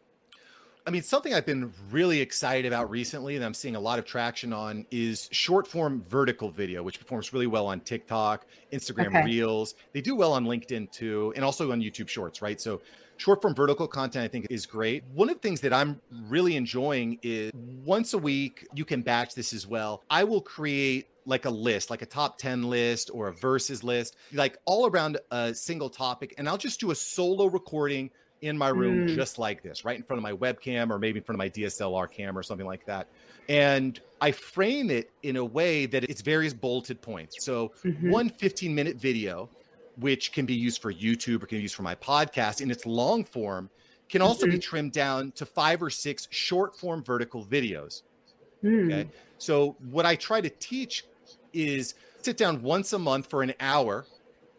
I 0.88 0.90
mean, 0.90 1.04
something 1.04 1.34
I've 1.34 1.46
been 1.46 1.72
really 1.92 2.22
excited 2.22 2.66
about 2.66 2.90
recently 2.90 3.36
and 3.36 3.46
I'm 3.46 3.54
seeing 3.54 3.76
a 3.76 3.80
lot 3.80 4.00
of 4.00 4.06
traction 4.06 4.54
on 4.54 4.84
is 4.90 5.30
short 5.32 5.68
form 5.68 6.04
vertical 6.10 6.50
video, 6.50 6.82
which 6.82 6.98
performs 6.98 7.34
really 7.34 7.46
well 7.46 7.68
on 7.68 7.82
TikTok, 7.82 8.48
Instagram 8.74 9.08
okay. 9.08 9.26
Reels. 9.26 9.76
They 9.94 10.02
do 10.02 10.16
well 10.16 10.34
on 10.34 10.46
LinkedIn 10.46 10.92
too, 10.92 11.34
and 11.36 11.46
also 11.46 11.72
on 11.72 11.82
YouTube 11.82 12.08
Shorts, 12.08 12.42
right? 12.42 12.60
So, 12.60 12.82
short 13.18 13.42
form 13.42 13.54
vertical 13.54 13.88
content, 13.88 14.24
I 14.24 14.28
think, 14.28 14.48
is 14.50 14.66
great. 14.66 15.04
One 15.14 15.30
of 15.30 15.36
the 15.36 15.42
things 15.42 15.62
that 15.62 15.74
I'm 15.74 16.02
really 16.28 16.56
enjoying 16.56 17.20
is 17.22 17.52
once 17.54 18.14
a 18.14 18.18
week, 18.18 18.68
you 18.74 18.86
can 18.86 19.02
batch 19.02 19.36
this 19.36 19.54
as 19.54 19.68
well. 19.68 20.04
I 20.10 20.24
will 20.24 20.42
create 20.42 21.08
like 21.26 21.46
a 21.46 21.50
list, 21.50 21.90
like 21.90 22.02
a 22.02 22.06
top 22.06 22.38
10 22.38 22.64
list 22.64 23.12
or 23.14 23.28
a 23.28 23.34
verses 23.34 23.84
list, 23.84 24.16
like 24.32 24.58
all 24.66 24.88
around 24.88 25.18
a 25.32 25.54
single 25.54 25.90
topic. 25.90 26.34
And 26.38 26.48
I'll 26.48 26.58
just 26.58 26.80
do 26.80 26.92
a 26.92 26.96
solo 26.96 27.48
recording 27.48 28.10
in 28.42 28.58
my 28.58 28.70
room 28.70 29.08
mm. 29.08 29.16
just 29.16 29.40
like 29.40 29.62
this, 29.62 29.84
right 29.84 29.98
in 29.98 30.04
front 30.04 30.20
of 30.20 30.24
my 30.24 30.34
webcam 30.34 30.90
or 30.90 31.00
maybe 31.00 31.20
in 31.20 31.24
front 31.24 31.36
of 31.36 31.40
my 31.40 31.50
DSLR 31.50 32.10
camera 32.12 32.40
or 32.40 32.44
something 32.44 32.68
like 32.68 32.86
that. 32.86 33.08
And 33.50 34.00
I 34.22 34.32
frame 34.32 34.90
it 34.90 35.10
in 35.24 35.38
a 35.38 35.46
way 35.46 35.86
that 35.86 36.04
it's 36.04 36.22
various 36.22 36.54
bolted 36.54 37.02
points. 37.02 37.44
So 37.44 37.72
mm-hmm. 37.84 38.10
one 38.10 38.30
15 38.30 38.74
minute 38.74 38.98
video, 38.98 39.50
which 40.00 40.32
can 40.32 40.46
be 40.46 40.54
used 40.54 40.82
for 40.82 40.94
YouTube 40.94 41.44
or 41.44 41.48
can 41.48 41.58
be 41.58 41.64
used 41.64 41.76
for 41.76 41.84
my 41.84 41.96
podcast 41.96 42.62
in 42.62 42.70
its 42.70 42.86
long 42.86 43.24
form, 43.24 43.70
can 44.10 44.22
also 44.22 44.46
mm-hmm. 44.46 44.56
be 44.56 44.60
trimmed 44.60 44.92
down 44.92 45.32
to 45.32 45.46
five 45.46 45.82
or 45.82 45.90
six 45.90 46.28
short 46.32 46.78
form 46.78 47.04
vertical 47.04 47.44
videos. 47.46 48.04
Mm. 48.64 48.86
Okay. 48.86 49.10
So 49.38 49.76
what 49.90 50.06
I 50.06 50.16
try 50.16 50.42
to 50.42 50.50
teach 50.50 51.06
is 51.54 51.96
sit 52.22 52.38
down 52.38 52.62
once 52.62 52.94
a 52.94 53.00
month 53.00 53.30
for 53.30 53.44
an 53.44 53.54
hour 53.60 54.06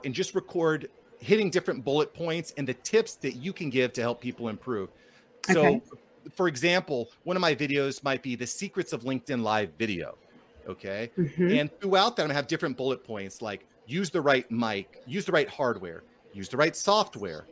and 0.05 0.15
just 0.15 0.35
record 0.35 0.91
hitting 1.21 1.51
different 1.51 1.85
bullet 1.85 2.15
points 2.15 2.53
and 2.57 2.67
the 2.67 2.75
tips 2.75 3.15
that 3.17 3.37
you 3.37 3.53
can 3.53 3.71
give 3.71 3.93
to 3.95 4.01
help 4.01 4.21
people 4.21 4.49
improve. 4.49 4.89
So, 5.51 5.67
okay. 5.67 5.81
for 6.35 6.49
example, 6.49 7.11
one 7.25 7.37
of 7.37 7.41
my 7.41 7.55
videos 7.55 8.03
might 8.03 8.23
be 8.23 8.37
the 8.37 8.47
secrets 8.47 8.93
of 8.93 9.03
LinkedIn 9.03 9.43
Live 9.43 9.71
video. 9.79 10.17
Okay. 10.69 11.11
Mm-hmm. 11.19 11.51
And 11.51 11.81
throughout 11.81 12.17
that, 12.17 12.23
I'm 12.23 12.29
gonna 12.29 12.35
have 12.35 12.47
different 12.47 12.77
bullet 12.77 13.03
points 13.03 13.41
like 13.43 13.67
use 13.89 14.11
the 14.11 14.21
right 14.21 14.49
mic, 14.51 15.03
use 15.07 15.25
the 15.25 15.33
right 15.33 15.49
hardware, 15.49 16.03
use 16.33 16.49
the 16.49 16.57
right 16.57 16.77
software. 16.77 17.47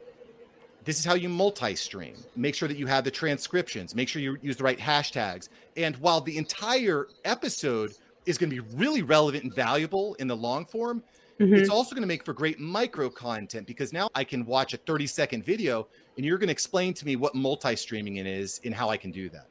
This 0.85 0.99
is 1.01 1.05
how 1.05 1.14
you 1.14 1.29
multi 1.29 1.75
stream. 1.75 2.14
Make 2.37 2.55
sure 2.55 2.68
that 2.68 2.77
you 2.77 2.87
have 2.87 3.03
the 3.03 3.11
transcriptions, 3.11 3.94
make 3.94 4.09
sure 4.09 4.22
you 4.22 4.37
use 4.42 4.57
the 4.57 4.64
right 4.64 4.79
hashtags. 4.79 5.49
And 5.77 5.96
while 5.96 6.20
the 6.20 6.37
entire 6.37 7.09
episode 7.25 7.94
is 8.27 8.38
going 8.38 8.51
to 8.51 8.62
be 8.62 8.77
really 8.77 9.03
relevant 9.03 9.44
and 9.44 9.55
valuable 9.55 10.14
in 10.14 10.29
the 10.29 10.37
long 10.37 10.66
form, 10.66 11.03
Mm-hmm. 11.38 11.55
It's 11.55 11.68
also 11.68 11.94
going 11.94 12.03
to 12.03 12.09
make 12.09 12.25
for 12.25 12.33
great 12.33 12.59
micro 12.59 13.11
content 13.11 13.66
because 13.66 13.92
now 13.92 14.09
I 14.14 14.25
can 14.25 14.46
watch 14.46 14.72
a 14.72 14.79
30 14.79 15.07
second 15.07 15.44
video 15.44 15.87
and 16.16 16.25
you're 16.25 16.38
going 16.38 16.49
to 16.49 16.53
explain 16.53 16.94
to 16.94 17.05
me 17.05 17.16
what 17.16 17.35
multi 17.35 17.77
streaming 17.77 18.16
it 18.16 18.27
is 18.27 18.61
and 18.64 18.75
how 18.75 18.88
I 18.88 18.96
can 18.96 19.11
do 19.11 19.29
that. 19.29 19.49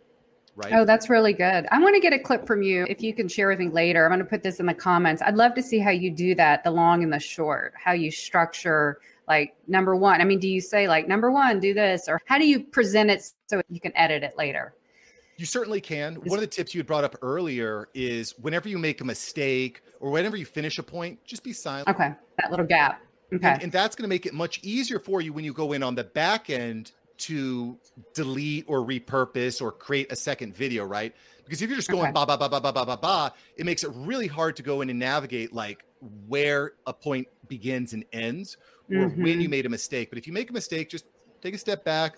Right. 0.56 0.72
Oh, 0.74 0.86
that's 0.86 1.10
really 1.10 1.34
good. 1.34 1.68
I 1.70 1.80
want 1.80 1.96
to 1.96 2.02
get 2.02 2.14
a 2.14 2.20
clip 2.20 2.48
from 2.48 2.62
you 2.62 2.86
if 2.88 3.04
you 3.04 3.14
can 3.14 3.28
share 3.28 3.50
with 3.50 3.60
me 3.60 3.68
later. 3.68 4.06
I'm 4.06 4.10
going 4.10 4.20
to 4.20 4.26
put 4.26 4.42
this 4.42 4.62
in 4.62 4.66
the 4.66 4.74
comments. 4.74 5.22
I'd 5.22 5.36
love 5.36 5.54
to 5.56 5.62
see 5.62 5.80
how 5.80 5.92
you 5.92 6.10
do 6.10 6.34
that, 6.36 6.64
the 6.64 6.72
long 6.72 7.04
and 7.04 7.12
the 7.12 7.20
short, 7.20 7.74
how 7.76 7.92
you 7.92 8.10
structure 8.10 9.00
like 9.28 9.54
number 9.68 9.96
one. 9.98 10.22
I 10.22 10.24
mean, 10.24 10.40
do 10.40 10.48
you 10.48 10.62
say 10.62 10.88
like 10.88 11.08
number 11.10 11.30
one, 11.30 11.60
do 11.60 11.74
this, 11.74 12.08
or 12.08 12.22
how 12.26 12.38
do 12.38 12.48
you 12.48 12.64
present 12.64 13.10
it 13.10 13.24
so 13.48 13.62
you 13.70 13.82
can 13.82 13.92
edit 13.98 14.24
it 14.24 14.38
later? 14.38 14.76
You 15.38 15.46
certainly 15.46 15.82
can. 15.82 16.16
One 16.16 16.38
of 16.38 16.42
the 16.42 16.48
tips 16.48 16.74
you 16.74 16.80
had 16.80 16.88
brought 16.88 17.04
up 17.04 17.18
earlier 17.22 17.90
is 17.94 18.34
whenever 18.40 18.70
you 18.70 18.78
make 18.78 19.02
a 19.02 19.04
mistake 19.04 19.82
or 20.00 20.10
whenever 20.10 20.38
you 20.38 20.46
finish 20.46 20.78
a 20.78 20.84
point, 20.84 21.20
just 21.26 21.44
be 21.44 21.52
silent. 21.52 21.90
Okay. 21.90 22.14
That 22.40 22.52
little 22.52 22.66
gap. 22.66 23.02
Okay. 23.34 23.50
And, 23.50 23.64
and 23.64 23.72
that's 23.72 23.96
going 23.96 24.04
to 24.04 24.08
make 24.08 24.26
it 24.26 24.34
much 24.34 24.62
easier 24.64 25.00
for 25.00 25.20
you 25.20 25.34
when 25.34 25.44
you 25.44 25.52
go 25.52 25.74
in 25.74 25.84
on 25.84 25.96
the 25.96 26.06
back 26.06 26.50
end 26.50 26.94
to 27.18 27.78
delete 28.14 28.66
or 28.68 28.86
repurpose 28.86 29.62
or 29.62 29.72
create 29.72 30.12
a 30.12 30.16
second 30.16 30.56
video, 30.56 30.86
right? 30.86 31.14
Because 31.44 31.62
if 31.62 31.70
you're 31.70 31.78
just 31.78 31.90
going 31.90 32.04
okay. 32.04 32.12
ba 32.12 32.26
ba 32.26 32.38
ba 32.38 32.50
ba 32.50 32.60
ba 32.60 32.74
ba 32.74 32.86
ba 32.86 32.98
ba, 32.98 33.34
it 33.56 33.66
makes 33.66 33.84
it 33.84 33.92
really 33.94 34.28
hard 34.28 34.56
to 34.56 34.64
go 34.64 34.82
in 34.82 34.90
and 34.90 35.00
navigate 35.00 35.54
like 35.54 35.86
where 36.28 36.74
a 36.88 36.94
point 36.94 37.28
begins 37.48 37.94
and 37.94 38.04
ends 38.12 38.58
or 38.90 38.96
mm-hmm. 38.96 39.24
when 39.24 39.42
you 39.42 39.50
made 39.50 39.66
a 39.66 39.70
mistake. 39.70 40.10
But 40.10 40.18
if 40.18 40.28
you 40.28 40.34
make 40.34 40.50
a 40.50 40.54
mistake, 40.54 40.90
just 40.90 41.06
take 41.42 41.54
a 41.54 41.58
step 41.58 41.84
back, 41.84 42.18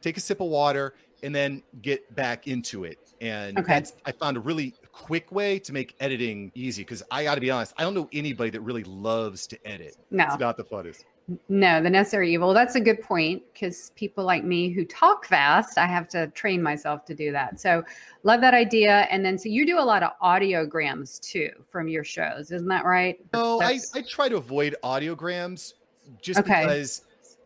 take 0.00 0.16
a 0.16 0.20
sip 0.20 0.40
of 0.40 0.48
water, 0.48 0.94
and 1.22 1.34
then 1.34 1.62
get 1.82 2.14
back 2.14 2.46
into 2.46 2.84
it. 2.84 2.98
And 3.20 3.58
okay. 3.58 3.74
that's 3.74 3.94
I 4.06 4.12
found 4.12 4.36
a 4.36 4.40
really 4.40 4.74
quick 4.92 5.30
way 5.30 5.58
to 5.60 5.72
make 5.72 5.94
editing 6.00 6.50
easy 6.54 6.82
because 6.82 7.02
I 7.10 7.24
got 7.24 7.34
to 7.34 7.40
be 7.40 7.50
honest, 7.50 7.74
I 7.76 7.82
don't 7.82 7.94
know 7.94 8.08
anybody 8.12 8.50
that 8.50 8.60
really 8.60 8.84
loves 8.84 9.46
to 9.48 9.66
edit. 9.66 9.96
No, 10.10 10.24
it's 10.24 10.38
not 10.38 10.56
the 10.56 10.64
funnest. 10.64 11.04
No, 11.48 11.82
the 11.82 11.90
necessary 11.90 12.32
evil. 12.32 12.52
That's 12.54 12.74
a 12.74 12.80
good 12.80 13.00
point 13.02 13.42
because 13.52 13.92
people 13.94 14.24
like 14.24 14.44
me 14.44 14.70
who 14.70 14.84
talk 14.84 15.26
fast, 15.26 15.78
I 15.78 15.86
have 15.86 16.08
to 16.10 16.28
train 16.28 16.62
myself 16.62 17.04
to 17.06 17.14
do 17.14 17.30
that. 17.32 17.60
So, 17.60 17.84
love 18.22 18.40
that 18.40 18.54
idea. 18.54 19.06
And 19.10 19.24
then, 19.24 19.38
so 19.38 19.48
you 19.48 19.66
do 19.66 19.78
a 19.78 19.82
lot 19.82 20.02
of 20.02 20.12
audiograms 20.22 21.20
too 21.20 21.50
from 21.70 21.88
your 21.88 22.04
shows, 22.04 22.50
isn't 22.50 22.68
that 22.68 22.84
right? 22.84 23.18
No, 23.32 23.60
I, 23.60 23.78
I 23.94 24.02
try 24.02 24.28
to 24.28 24.36
avoid 24.36 24.76
audiograms 24.82 25.74
just 26.20 26.40
okay. 26.40 26.62
because, 26.62 27.02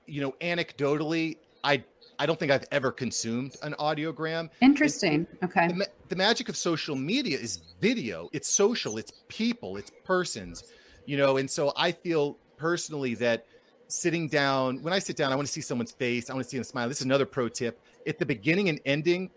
you 0.06 0.20
know, 0.20 0.32
anecdotally, 0.40 1.36
I 1.62 1.82
I 2.18 2.26
don't 2.26 2.38
think 2.38 2.52
I've 2.52 2.66
ever 2.70 2.92
consumed 2.92 3.56
an 3.62 3.74
audiogram. 3.78 4.50
Interesting. 4.60 5.26
It's, 5.32 5.44
okay. 5.44 5.68
The, 5.68 5.88
the 6.08 6.16
magic 6.16 6.48
of 6.48 6.56
social 6.56 6.94
media 6.94 7.38
is 7.38 7.60
video. 7.80 8.28
It's 8.32 8.48
social. 8.48 8.98
It's 8.98 9.12
people. 9.28 9.76
It's 9.76 9.90
persons. 10.04 10.64
You 11.06 11.16
know, 11.16 11.36
and 11.36 11.50
so 11.50 11.72
I 11.76 11.92
feel 11.92 12.38
personally 12.56 13.14
that 13.16 13.46
sitting 13.88 14.28
down, 14.28 14.82
when 14.82 14.92
I 14.92 14.98
sit 14.98 15.16
down, 15.16 15.32
I 15.32 15.36
want 15.36 15.46
to 15.46 15.52
see 15.52 15.60
someone's 15.60 15.92
face. 15.92 16.30
I 16.30 16.34
want 16.34 16.44
to 16.44 16.50
see 16.50 16.56
them 16.56 16.64
smile. 16.64 16.88
This 16.88 16.98
is 16.98 17.04
another 17.04 17.26
pro 17.26 17.48
tip. 17.48 17.80
At 18.06 18.18
the 18.18 18.26
beginning 18.26 18.68
and 18.68 18.80
ending 18.84 19.30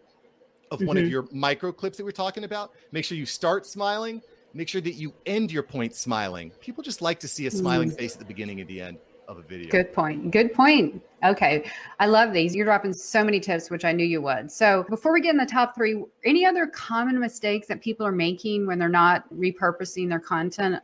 of 0.72 0.80
mm-hmm. 0.80 0.88
one 0.88 0.98
of 0.98 1.04
mm-hmm. 1.04 1.12
your 1.12 1.28
micro 1.32 1.72
clips 1.72 1.98
that 1.98 2.04
we're 2.04 2.12
talking 2.12 2.44
about, 2.44 2.74
make 2.92 3.06
sure 3.06 3.18
you 3.18 3.26
start 3.26 3.66
smiling. 3.66 4.22
Make 4.54 4.70
sure 4.70 4.82
that 4.82 4.94
you 4.94 5.14
end 5.26 5.52
your 5.52 5.62
point 5.62 5.94
smiling. 5.94 6.52
People 6.62 6.84
just 6.84 7.02
like 7.02 7.20
to 7.20 7.28
see 7.28 7.46
a 7.46 7.52
smiling 7.52 7.92
mm. 7.92 7.98
face 7.98 8.14
at 8.14 8.20
the 8.20 8.26
beginning 8.26 8.60
and 8.60 8.68
the 8.68 8.82
end 8.82 8.98
of 9.28 9.38
a 9.38 9.42
video. 9.42 9.70
Good 9.70 9.94
point. 9.94 10.32
Good 10.32 10.54
point. 10.54 11.02
Okay. 11.24 11.70
I 12.00 12.08
love 12.08 12.34
these. 12.34 12.56
You're 12.56 12.66
dropping 12.66 12.94
so 12.94 13.24
many 13.24 13.40
tips, 13.40 13.70
which 13.70 13.86
I 13.86 13.92
knew 13.92 14.06
you 14.06 14.22
would. 14.22 14.52
So 14.52 14.86
before 14.90 15.14
we 15.14 15.22
get 15.22 15.32
in 15.32 15.38
the 15.38 15.46
top 15.46 15.76
three, 15.76 16.04
any 16.24 16.46
other 16.46 16.66
common 16.68 17.20
mistakes 17.20 17.68
that 17.68 17.82
people 17.82 18.06
are 18.08 18.12
making 18.12 18.66
when 18.66 18.80
they're 18.80 18.90
not 18.90 19.32
repurposing 19.34 20.10
their 20.10 20.20
content? 20.20 20.82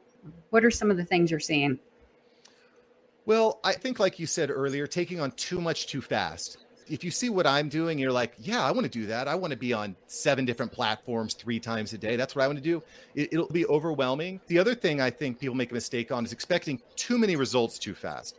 What 0.52 0.64
are 0.64 0.72
some 0.72 0.92
of 0.92 0.98
the 0.98 1.06
things 1.06 1.32
you're 1.32 1.40
seeing? 1.40 1.80
Well, 3.26 3.60
I 3.64 3.74
think, 3.74 4.00
like 4.00 4.20
you 4.20 4.26
said 4.26 4.50
earlier, 4.50 4.88
taking 4.88 5.20
on 5.20 5.32
too 5.32 5.62
much 5.62 5.88
too 5.88 6.02
fast. 6.02 6.58
If 6.90 7.04
you 7.04 7.12
see 7.12 7.30
what 7.30 7.48
I'm 7.48 7.70
doing, 7.70 7.98
you're 7.98 8.12
like, 8.12 8.34
yeah, 8.38 8.64
I 8.64 8.72
want 8.72 8.84
to 8.84 8.90
do 8.90 9.06
that. 9.06 9.30
I 9.30 9.36
want 9.36 9.52
to 9.52 9.58
be 9.58 9.72
on 9.72 9.96
seven 10.08 10.44
different 10.44 10.72
platforms 10.72 11.34
three 11.34 11.60
times 11.60 11.94
a 11.94 11.98
day. 11.98 12.18
That's 12.18 12.36
what 12.36 12.44
I 12.44 12.48
want 12.48 12.58
to 12.58 12.64
do. 12.64 12.84
It, 13.16 13.34
will 13.34 13.48
be 13.48 13.66
overwhelming. 13.68 14.42
The 14.48 14.60
other 14.60 14.76
thing 14.76 15.00
I 15.00 15.10
think 15.10 15.40
people 15.40 15.56
make 15.56 15.72
a 15.72 15.74
mistake 15.74 16.12
on 16.12 16.26
is 16.26 16.34
expecting 16.34 16.82
too 16.98 17.18
many 17.18 17.38
results 17.38 17.80
too 17.80 17.94
fast, 17.94 18.38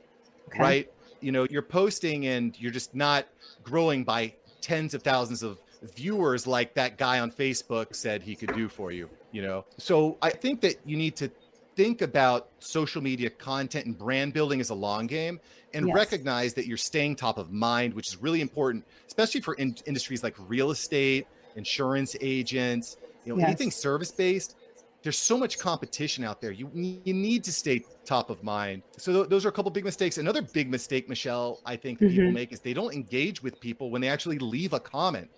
okay. 0.48 0.58
right? 0.58 0.92
You 1.20 1.32
know, 1.32 1.46
you're 1.50 1.62
posting 1.62 2.26
and 2.26 2.58
you're 2.60 2.72
just 2.72 2.94
not 2.94 3.26
growing 3.62 4.04
by 4.04 4.34
tens 4.60 4.92
of 4.92 5.02
thousands 5.02 5.42
of 5.42 5.58
viewers 5.94 6.46
like 6.46 6.74
that 6.74 6.98
guy 6.98 7.20
on 7.20 7.30
Facebook 7.30 7.94
said 7.94 8.22
he 8.22 8.34
could 8.34 8.54
do 8.54 8.68
for 8.68 8.92
you, 8.92 9.08
you 9.32 9.42
know? 9.42 9.64
So 9.78 10.18
I 10.22 10.30
think 10.30 10.60
that 10.62 10.76
you 10.84 10.96
need 10.96 11.16
to 11.16 11.30
think 11.76 12.02
about 12.02 12.48
social 12.60 13.02
media 13.02 13.30
content 13.30 13.86
and 13.86 13.98
brand 13.98 14.32
building 14.32 14.60
as 14.60 14.70
a 14.70 14.74
long 14.74 15.06
game 15.06 15.40
and 15.72 15.88
yes. 15.88 15.94
recognize 15.94 16.54
that 16.54 16.66
you're 16.66 16.76
staying 16.76 17.16
top 17.16 17.36
of 17.36 17.52
mind, 17.52 17.92
which 17.94 18.08
is 18.08 18.16
really 18.16 18.40
important, 18.40 18.84
especially 19.06 19.40
for 19.40 19.54
in- 19.54 19.76
industries 19.86 20.22
like 20.22 20.34
real 20.48 20.70
estate, 20.70 21.26
insurance 21.56 22.16
agents, 22.20 22.96
you 23.24 23.32
know, 23.32 23.38
yes. 23.38 23.48
anything 23.48 23.70
service 23.70 24.10
based. 24.10 24.56
There's 25.02 25.18
so 25.18 25.36
much 25.36 25.58
competition 25.58 26.24
out 26.24 26.40
there. 26.40 26.50
You 26.50 26.70
you 26.72 27.12
need 27.12 27.44
to 27.44 27.52
stay 27.52 27.84
top 28.06 28.30
of 28.30 28.42
mind. 28.42 28.82
So 28.96 29.12
th- 29.12 29.28
those 29.28 29.44
are 29.44 29.50
a 29.50 29.52
couple 29.52 29.70
big 29.70 29.84
mistakes. 29.84 30.16
Another 30.16 30.40
big 30.40 30.70
mistake, 30.70 31.10
Michelle, 31.10 31.60
I 31.66 31.76
think 31.76 31.98
mm-hmm. 31.98 32.16
people 32.16 32.32
make 32.32 32.52
is 32.54 32.60
they 32.60 32.72
don't 32.72 32.94
engage 32.94 33.42
with 33.42 33.60
people 33.60 33.90
when 33.90 34.00
they 34.00 34.08
actually 34.08 34.38
leave 34.38 34.72
a 34.72 34.80
comment. 34.80 35.28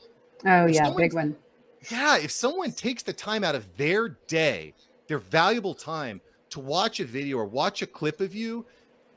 Oh 0.46 0.66
if 0.66 0.75
yeah, 0.75 0.85
someone, 0.85 1.03
big 1.03 1.14
one. 1.14 1.37
Yeah, 1.90 2.16
if 2.18 2.31
someone 2.31 2.70
takes 2.70 3.03
the 3.03 3.12
time 3.12 3.42
out 3.42 3.57
of 3.57 3.64
their 3.77 4.11
day, 4.29 4.72
their 5.09 5.18
valuable 5.18 5.75
time 5.75 6.20
to 6.56 6.60
watch 6.60 7.00
a 7.00 7.04
video 7.04 7.36
or 7.36 7.44
watch 7.44 7.82
a 7.82 7.86
clip 7.86 8.22
of 8.22 8.34
you 8.34 8.64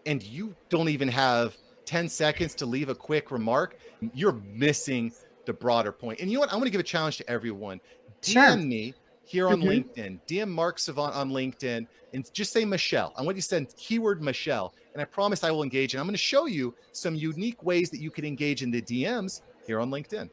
and 0.05 0.21
you 0.21 0.53
don't 0.67 0.89
even 0.89 1.07
have 1.07 1.55
10 1.85 2.09
seconds 2.09 2.53
to 2.55 2.65
leave 2.65 2.89
a 2.89 2.95
quick 2.95 3.31
remark, 3.31 3.77
you're 4.13 4.41
missing 4.53 5.13
the 5.45 5.53
broader 5.53 5.93
point. 5.93 6.19
And 6.19 6.29
you 6.29 6.35
know 6.35 6.41
what? 6.41 6.51
I 6.51 6.55
want 6.55 6.65
to 6.65 6.69
give 6.69 6.81
a 6.81 6.83
challenge 6.83 7.15
to 7.17 7.29
everyone. 7.29 7.79
DM 8.21 8.33
sure. 8.33 8.57
me 8.57 8.93
here 9.23 9.47
on 9.47 9.61
mm-hmm. 9.61 9.69
LinkedIn, 9.69 10.19
DM 10.27 10.49
Mark 10.49 10.79
Savant 10.79 11.15
on 11.15 11.29
LinkedIn, 11.29 11.87
and 12.13 12.33
just 12.33 12.51
say 12.51 12.65
Michelle. 12.65 13.13
I 13.15 13.21
want 13.21 13.37
you 13.37 13.41
to 13.41 13.47
send 13.47 13.73
keyword 13.77 14.21
Michelle, 14.21 14.73
and 14.91 15.01
I 15.01 15.05
promise 15.05 15.45
I 15.45 15.51
will 15.51 15.63
engage. 15.63 15.93
And 15.93 16.01
I'm 16.01 16.07
going 16.07 16.15
to 16.15 16.17
show 16.17 16.45
you 16.45 16.75
some 16.91 17.15
unique 17.15 17.63
ways 17.63 17.89
that 17.91 18.01
you 18.01 18.11
can 18.11 18.25
engage 18.25 18.63
in 18.63 18.69
the 18.69 18.81
DMs 18.81 19.43
here 19.65 19.79
on 19.79 19.89
LinkedIn. 19.89 20.29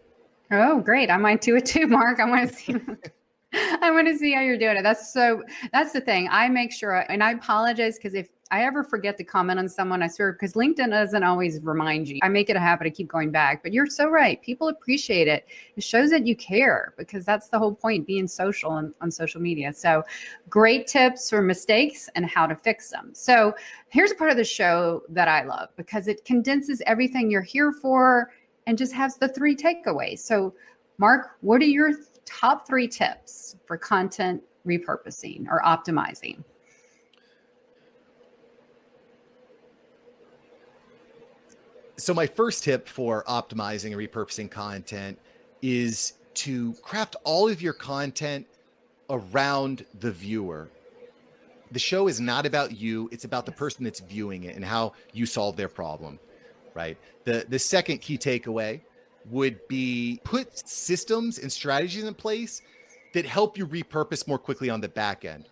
Oh, 0.50 0.80
great. 0.80 1.08
I 1.10 1.18
might 1.18 1.40
do 1.40 1.54
it 1.54 1.66
too, 1.66 1.86
Mark. 1.86 2.18
I 2.18 2.28
want 2.28 2.50
to 2.50 2.56
see. 2.56 2.74
I 3.80 3.90
want 3.90 4.06
to 4.08 4.16
see 4.16 4.32
how 4.32 4.42
you're 4.42 4.58
doing 4.58 4.76
it. 4.76 4.82
That's 4.82 5.12
so, 5.12 5.42
that's 5.72 5.92
the 5.92 6.00
thing. 6.00 6.28
I 6.30 6.48
make 6.48 6.72
sure, 6.72 7.04
and 7.10 7.22
I 7.22 7.32
apologize 7.32 7.96
because 7.96 8.14
if 8.14 8.28
I 8.50 8.64
ever 8.64 8.84
forget 8.84 9.16
to 9.18 9.24
comment 9.24 9.58
on 9.58 9.68
someone, 9.68 10.02
I 10.02 10.08
swear, 10.08 10.32
because 10.32 10.52
LinkedIn 10.52 10.90
doesn't 10.90 11.24
always 11.24 11.60
remind 11.62 12.08
you. 12.08 12.20
I 12.22 12.28
make 12.28 12.50
it 12.50 12.56
a 12.56 12.60
habit 12.60 12.84
to 12.84 12.90
keep 12.90 13.08
going 13.08 13.30
back, 13.30 13.62
but 13.62 13.72
you're 13.72 13.86
so 13.86 14.08
right. 14.08 14.40
People 14.42 14.68
appreciate 14.68 15.26
it. 15.26 15.46
It 15.76 15.82
shows 15.82 16.10
that 16.10 16.26
you 16.26 16.36
care 16.36 16.94
because 16.96 17.24
that's 17.24 17.48
the 17.48 17.58
whole 17.58 17.74
point 17.74 18.06
being 18.06 18.28
social 18.28 18.70
on, 18.70 18.94
on 19.00 19.10
social 19.10 19.40
media. 19.40 19.72
So, 19.72 20.04
great 20.48 20.86
tips 20.86 21.30
for 21.30 21.40
mistakes 21.42 22.08
and 22.14 22.26
how 22.26 22.46
to 22.46 22.54
fix 22.54 22.90
them. 22.90 23.10
So, 23.14 23.54
here's 23.88 24.12
a 24.12 24.14
part 24.14 24.30
of 24.30 24.36
the 24.36 24.44
show 24.44 25.02
that 25.08 25.28
I 25.28 25.44
love 25.44 25.70
because 25.76 26.06
it 26.06 26.24
condenses 26.24 26.82
everything 26.86 27.30
you're 27.30 27.42
here 27.42 27.72
for 27.72 28.30
and 28.66 28.76
just 28.76 28.92
has 28.92 29.16
the 29.16 29.28
three 29.28 29.56
takeaways. 29.56 30.20
So, 30.20 30.54
Mark, 30.98 31.36
what 31.40 31.60
are 31.60 31.66
your 31.66 31.92
top 32.24 32.66
three 32.66 32.88
tips 32.88 33.56
for 33.66 33.76
content 33.76 34.42
repurposing 34.66 35.46
or 35.48 35.62
optimizing. 35.62 36.42
So, 41.96 42.12
my 42.12 42.26
first 42.26 42.64
tip 42.64 42.88
for 42.88 43.24
optimizing 43.26 43.86
and 43.86 43.96
repurposing 43.96 44.50
content 44.50 45.18
is 45.62 46.14
to 46.34 46.74
craft 46.82 47.16
all 47.24 47.48
of 47.48 47.62
your 47.62 47.72
content 47.72 48.46
around 49.08 49.86
the 50.00 50.12
viewer. 50.12 50.68
The 51.72 51.78
show 51.78 52.06
is 52.06 52.20
not 52.20 52.44
about 52.44 52.76
you, 52.76 53.08
it's 53.12 53.24
about 53.24 53.46
the 53.46 53.52
person 53.52 53.82
that's 53.82 54.00
viewing 54.00 54.44
it 54.44 54.56
and 54.56 54.64
how 54.64 54.92
you 55.14 55.24
solve 55.24 55.56
their 55.56 55.68
problem, 55.68 56.18
right? 56.74 56.98
The 57.24 57.46
the 57.48 57.58
second 57.58 57.98
key 57.98 58.18
takeaway 58.18 58.82
would 59.30 59.66
be 59.68 60.20
put 60.24 60.56
systems 60.68 61.38
and 61.38 61.50
strategies 61.50 62.04
in 62.04 62.14
place 62.14 62.62
that 63.14 63.26
help 63.26 63.56
you 63.58 63.66
repurpose 63.66 64.26
more 64.28 64.38
quickly 64.38 64.70
on 64.70 64.80
the 64.80 64.88
back 64.88 65.24
end 65.24 65.48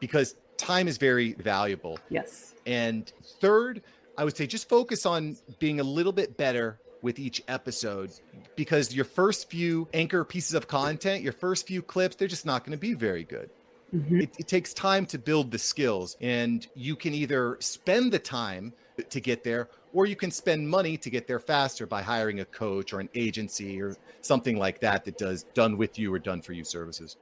because 0.00 0.36
time 0.56 0.88
is 0.88 0.98
very 0.98 1.32
valuable. 1.34 1.98
Yes. 2.08 2.54
And 2.66 3.12
third, 3.40 3.82
I 4.16 4.24
would 4.24 4.36
say 4.36 4.46
just 4.46 4.68
focus 4.68 5.04
on 5.06 5.36
being 5.58 5.80
a 5.80 5.84
little 5.84 6.12
bit 6.12 6.36
better 6.36 6.78
with 7.02 7.18
each 7.18 7.42
episode 7.48 8.12
because 8.56 8.94
your 8.94 9.04
first 9.04 9.50
few 9.50 9.88
anchor 9.92 10.24
pieces 10.24 10.54
of 10.54 10.68
content, 10.68 11.22
your 11.22 11.32
first 11.32 11.66
few 11.66 11.82
clips, 11.82 12.16
they're 12.16 12.28
just 12.28 12.46
not 12.46 12.64
going 12.64 12.72
to 12.72 12.78
be 12.78 12.94
very 12.94 13.24
good. 13.24 13.50
Mm-hmm. 13.94 14.20
It, 14.22 14.30
it, 14.38 14.48
takes 14.48 14.72
time 14.72 15.04
to 15.06 15.18
build 15.18 15.50
the 15.50 15.58
skills, 15.58 16.16
and 16.22 16.66
you 16.74 16.96
can 16.96 17.12
either 17.12 17.58
spend 17.60 18.10
the 18.10 18.18
time 18.18 18.72
to 19.10 19.20
get 19.20 19.44
there 19.44 19.68
or 19.92 20.06
you 20.06 20.16
can 20.16 20.30
spend 20.30 20.68
money 20.68 20.96
to 20.96 21.10
get 21.10 21.26
there 21.26 21.38
faster 21.38 21.86
by 21.86 22.02
hiring 22.02 22.40
a 22.40 22.44
coach 22.46 22.92
or 22.92 23.00
an 23.00 23.08
agency 23.14 23.80
or 23.80 23.96
something 24.20 24.56
like 24.56 24.80
that 24.80 25.04
that 25.04 25.18
does 25.18 25.44
done 25.54 25.76
with 25.76 25.98
you 25.98 26.12
or 26.12 26.18
done 26.18 26.40
for 26.40 26.52
you 26.52 26.64
services. 26.64 27.16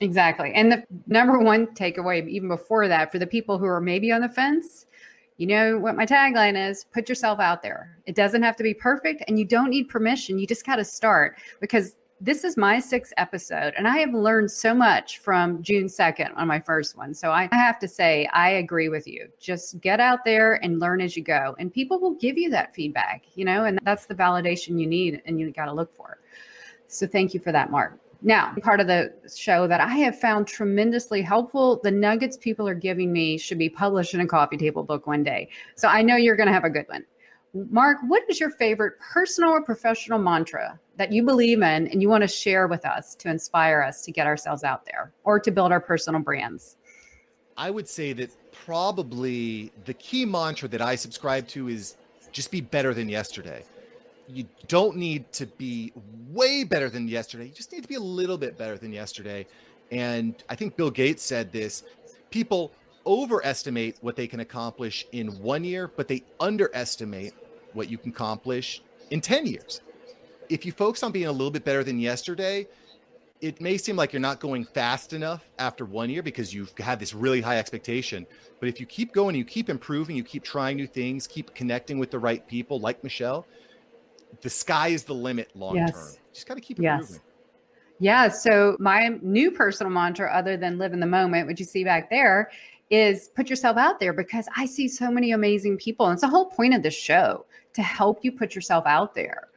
Exactly. 0.00 0.52
And 0.54 0.70
the 0.70 0.84
number 1.06 1.38
one 1.38 1.68
takeaway, 1.68 2.26
even 2.28 2.48
before 2.48 2.86
that, 2.88 3.10
for 3.10 3.18
the 3.18 3.26
people 3.26 3.58
who 3.58 3.64
are 3.64 3.80
maybe 3.80 4.12
on 4.12 4.20
the 4.20 4.28
fence, 4.28 4.86
you 5.38 5.46
know 5.46 5.78
what 5.78 5.96
my 5.96 6.06
tagline 6.06 6.70
is 6.70 6.84
put 6.84 7.08
yourself 7.08 7.40
out 7.40 7.62
there. 7.62 7.98
It 8.06 8.14
doesn't 8.14 8.42
have 8.42 8.56
to 8.56 8.62
be 8.62 8.72
perfect 8.72 9.24
and 9.26 9.38
you 9.38 9.44
don't 9.44 9.70
need 9.70 9.88
permission. 9.88 10.38
You 10.38 10.46
just 10.46 10.64
got 10.64 10.76
to 10.76 10.84
start 10.84 11.38
because 11.60 11.96
this 12.20 12.44
is 12.44 12.56
my 12.56 12.80
sixth 12.80 13.12
episode, 13.18 13.74
and 13.76 13.86
I 13.86 13.98
have 13.98 14.14
learned 14.14 14.50
so 14.50 14.74
much 14.74 15.18
from 15.18 15.62
June 15.62 15.84
2nd 15.84 16.32
on 16.36 16.48
my 16.48 16.58
first 16.58 16.96
one. 16.96 17.12
So 17.12 17.30
I 17.30 17.48
have 17.52 17.78
to 17.80 17.88
say, 17.88 18.26
I 18.32 18.50
agree 18.50 18.88
with 18.88 19.06
you. 19.06 19.28
Just 19.38 19.80
get 19.80 20.00
out 20.00 20.24
there 20.24 20.54
and 20.64 20.80
learn 20.80 21.02
as 21.02 21.16
you 21.16 21.22
go, 21.22 21.54
and 21.58 21.72
people 21.72 22.00
will 22.00 22.14
give 22.14 22.38
you 22.38 22.48
that 22.50 22.74
feedback, 22.74 23.24
you 23.34 23.44
know, 23.44 23.64
and 23.64 23.78
that's 23.82 24.06
the 24.06 24.14
validation 24.14 24.80
you 24.80 24.86
need 24.86 25.20
and 25.26 25.38
you 25.38 25.50
got 25.50 25.66
to 25.66 25.72
look 25.72 25.92
for. 25.92 26.18
So 26.88 27.06
thank 27.06 27.34
you 27.34 27.40
for 27.40 27.52
that, 27.52 27.70
Mark. 27.70 27.98
Now, 28.22 28.54
part 28.62 28.80
of 28.80 28.86
the 28.86 29.12
show 29.36 29.66
that 29.68 29.82
I 29.82 29.94
have 29.96 30.18
found 30.18 30.46
tremendously 30.46 31.20
helpful, 31.20 31.80
the 31.82 31.90
nuggets 31.90 32.38
people 32.38 32.66
are 32.66 32.74
giving 32.74 33.12
me 33.12 33.36
should 33.36 33.58
be 33.58 33.68
published 33.68 34.14
in 34.14 34.20
a 34.20 34.26
coffee 34.26 34.56
table 34.56 34.82
book 34.82 35.06
one 35.06 35.22
day. 35.22 35.50
So 35.74 35.88
I 35.88 36.00
know 36.00 36.16
you're 36.16 36.36
going 36.36 36.46
to 36.46 36.52
have 36.52 36.64
a 36.64 36.70
good 36.70 36.88
one. 36.88 37.04
Mark, 37.70 37.98
what 38.06 38.22
is 38.28 38.38
your 38.38 38.50
favorite 38.50 38.98
personal 39.00 39.50
or 39.50 39.62
professional 39.62 40.18
mantra 40.18 40.78
that 40.96 41.10
you 41.10 41.22
believe 41.22 41.62
in 41.62 41.88
and 41.88 42.02
you 42.02 42.08
want 42.08 42.22
to 42.22 42.28
share 42.28 42.66
with 42.66 42.84
us 42.84 43.14
to 43.16 43.30
inspire 43.30 43.80
us 43.82 44.02
to 44.02 44.12
get 44.12 44.26
ourselves 44.26 44.62
out 44.62 44.84
there 44.84 45.12
or 45.24 45.40
to 45.40 45.50
build 45.50 45.72
our 45.72 45.80
personal 45.80 46.20
brands? 46.20 46.76
I 47.56 47.70
would 47.70 47.88
say 47.88 48.12
that 48.14 48.30
probably 48.52 49.72
the 49.86 49.94
key 49.94 50.26
mantra 50.26 50.68
that 50.68 50.82
I 50.82 50.96
subscribe 50.96 51.48
to 51.48 51.68
is 51.68 51.96
just 52.30 52.50
be 52.50 52.60
better 52.60 52.92
than 52.92 53.08
yesterday. 53.08 53.64
You 54.28 54.44
don't 54.68 54.96
need 54.96 55.32
to 55.32 55.46
be 55.46 55.92
way 56.28 56.64
better 56.64 56.90
than 56.90 57.08
yesterday. 57.08 57.46
You 57.46 57.54
just 57.54 57.72
need 57.72 57.82
to 57.82 57.88
be 57.88 57.94
a 57.94 58.00
little 58.00 58.36
bit 58.36 58.58
better 58.58 58.76
than 58.76 58.92
yesterday. 58.92 59.46
And 59.90 60.34
I 60.50 60.56
think 60.56 60.76
Bill 60.76 60.90
Gates 60.90 61.22
said 61.22 61.52
this 61.52 61.84
people 62.30 62.72
overestimate 63.06 63.96
what 64.00 64.16
they 64.16 64.26
can 64.26 64.40
accomplish 64.40 65.06
in 65.12 65.28
one 65.40 65.64
year, 65.64 65.88
but 65.96 66.08
they 66.08 66.24
underestimate 66.40 67.32
what 67.76 67.90
you 67.90 67.98
can 67.98 68.10
accomplish 68.10 68.82
in 69.10 69.20
10 69.20 69.46
years. 69.46 69.80
If 70.48 70.64
you 70.64 70.72
focus 70.72 71.02
on 71.02 71.12
being 71.12 71.26
a 71.26 71.32
little 71.32 71.50
bit 71.50 71.64
better 71.64 71.84
than 71.84 71.98
yesterday, 71.98 72.66
it 73.40 73.60
may 73.60 73.76
seem 73.76 73.96
like 73.96 74.12
you're 74.12 74.20
not 74.20 74.40
going 74.40 74.64
fast 74.64 75.12
enough 75.12 75.44
after 75.58 75.84
one 75.84 76.08
year 76.08 76.22
because 76.22 76.54
you've 76.54 76.76
had 76.78 76.98
this 76.98 77.12
really 77.14 77.40
high 77.40 77.58
expectation. 77.58 78.26
But 78.60 78.68
if 78.68 78.80
you 78.80 78.86
keep 78.86 79.12
going, 79.12 79.36
you 79.36 79.44
keep 79.44 79.68
improving, 79.68 80.16
you 80.16 80.24
keep 80.24 80.42
trying 80.42 80.76
new 80.76 80.86
things, 80.86 81.26
keep 81.26 81.54
connecting 81.54 81.98
with 81.98 82.10
the 82.10 82.18
right 82.18 82.46
people 82.48 82.80
like 82.80 83.04
Michelle, 83.04 83.46
the 84.40 84.50
sky 84.50 84.88
is 84.88 85.04
the 85.04 85.14
limit 85.14 85.50
long 85.54 85.76
yes. 85.76 85.92
term. 85.92 86.14
Just 86.32 86.46
got 86.46 86.54
to 86.54 86.60
keep 86.60 86.78
improving. 86.78 87.14
Yes. 87.14 87.20
Yeah. 87.98 88.28
So 88.28 88.76
my 88.78 89.18
new 89.22 89.50
personal 89.50 89.92
mantra, 89.92 90.30
other 90.30 90.56
than 90.56 90.78
live 90.78 90.92
in 90.92 91.00
the 91.00 91.06
moment, 91.06 91.46
which 91.46 91.60
you 91.60 91.66
see 91.66 91.84
back 91.84 92.10
there, 92.10 92.50
is 92.90 93.28
put 93.34 93.50
yourself 93.50 93.76
out 93.76 93.98
there 93.98 94.12
because 94.12 94.48
I 94.56 94.66
see 94.66 94.88
so 94.88 95.10
many 95.10 95.32
amazing 95.32 95.78
people. 95.78 96.06
And 96.06 96.14
it's 96.14 96.22
the 96.22 96.28
whole 96.28 96.46
point 96.46 96.74
of 96.74 96.82
the 96.82 96.90
show 96.90 97.46
to 97.74 97.82
help 97.82 98.20
you 98.22 98.32
put 98.32 98.54
yourself 98.54 98.86
out 98.86 99.14
there. 99.14 99.48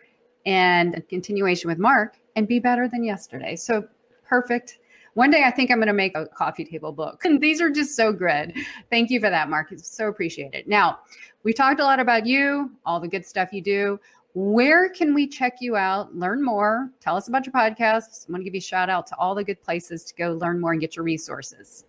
And 0.45 0.95
a 0.95 1.01
continuation 1.01 1.69
with 1.69 1.77
Mark 1.77 2.17
and 2.35 2.47
be 2.47 2.59
better 2.59 2.87
than 2.87 3.03
yesterday. 3.03 3.55
So 3.55 3.87
perfect. 4.25 4.79
One 5.13 5.31
day 5.31 5.43
I 5.43 5.51
think 5.51 5.69
I'm 5.69 5.77
going 5.77 5.87
to 5.87 5.93
make 5.93 6.15
a 6.15 6.27
coffee 6.27 6.63
table 6.63 6.91
book. 6.91 7.25
And 7.25 7.41
these 7.41 7.61
are 7.61 7.69
just 7.69 7.95
so 7.95 8.11
good. 8.11 8.53
Thank 8.89 9.09
you 9.09 9.19
for 9.19 9.29
that, 9.29 9.49
Mark. 9.49 9.71
It's 9.71 9.87
so 9.87 10.07
appreciated. 10.07 10.67
Now, 10.67 10.99
we 11.43 11.53
talked 11.53 11.79
a 11.79 11.83
lot 11.83 11.99
about 11.99 12.25
you, 12.25 12.71
all 12.85 12.99
the 12.99 13.07
good 13.07 13.25
stuff 13.25 13.53
you 13.53 13.61
do. 13.61 13.99
Where 14.33 14.89
can 14.89 15.13
we 15.13 15.27
check 15.27 15.57
you 15.59 15.75
out, 15.75 16.15
learn 16.15 16.43
more? 16.43 16.91
Tell 16.99 17.17
us 17.17 17.27
about 17.27 17.45
your 17.45 17.53
podcasts. 17.53 18.27
I 18.27 18.31
want 18.31 18.41
to 18.41 18.43
give 18.43 18.53
you 18.53 18.59
a 18.59 18.61
shout 18.61 18.89
out 18.89 19.07
to 19.07 19.17
all 19.17 19.33
the 19.33 19.43
good 19.43 19.61
places 19.61 20.03
to 20.05 20.15
go 20.15 20.33
learn 20.33 20.61
more 20.61 20.71
and 20.71 20.79
get 20.79 20.95
your 20.95 21.03
resources. 21.03 21.85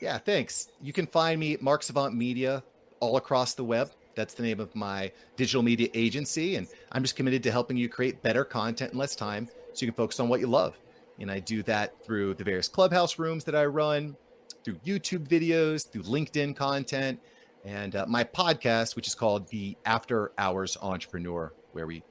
Yeah, 0.00 0.18
thanks. 0.18 0.68
You 0.82 0.92
can 0.92 1.06
find 1.06 1.40
me 1.40 1.56
Mark 1.60 1.82
Savant 1.82 2.14
Media 2.14 2.62
all 3.00 3.16
across 3.16 3.54
the 3.54 3.64
web. 3.64 3.90
That's 4.14 4.34
the 4.34 4.42
name 4.42 4.60
of 4.60 4.74
my 4.74 5.10
digital 5.36 5.62
media 5.62 5.88
agency. 5.94 6.56
And 6.56 6.66
I'm 6.92 7.02
just 7.02 7.16
committed 7.16 7.42
to 7.44 7.50
helping 7.50 7.76
you 7.76 7.88
create 7.88 8.22
better 8.22 8.44
content 8.44 8.92
in 8.92 8.98
less 8.98 9.16
time 9.16 9.48
so 9.72 9.84
you 9.84 9.92
can 9.92 9.96
focus 9.96 10.20
on 10.20 10.28
what 10.28 10.40
you 10.40 10.46
love. 10.46 10.78
And 11.18 11.30
I 11.30 11.40
do 11.40 11.62
that 11.64 12.04
through 12.04 12.34
the 12.34 12.44
various 12.44 12.68
clubhouse 12.68 13.18
rooms 13.18 13.44
that 13.44 13.54
I 13.54 13.66
run, 13.66 14.16
through 14.64 14.74
YouTube 14.86 15.28
videos, 15.28 15.88
through 15.88 16.02
LinkedIn 16.02 16.56
content, 16.56 17.20
and 17.64 17.96
uh, 17.96 18.04
my 18.06 18.24
podcast, 18.24 18.96
which 18.96 19.06
is 19.06 19.14
called 19.14 19.48
The 19.48 19.76
After 19.84 20.32
Hours 20.38 20.76
Entrepreneur, 20.82 21.52
where 21.72 21.86
we 21.86 22.02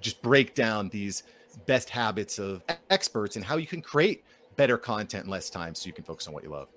just 0.00 0.22
break 0.22 0.54
down 0.54 0.88
these 0.88 1.24
best 1.66 1.90
habits 1.90 2.38
of 2.38 2.64
experts 2.90 3.36
and 3.36 3.44
how 3.44 3.56
you 3.56 3.66
can 3.66 3.82
create 3.82 4.24
better 4.56 4.78
content 4.78 5.24
in 5.24 5.30
less 5.30 5.50
time 5.50 5.74
so 5.74 5.86
you 5.86 5.92
can 5.92 6.04
focus 6.04 6.26
on 6.26 6.34
what 6.34 6.42
you 6.42 6.50
love. 6.50 6.68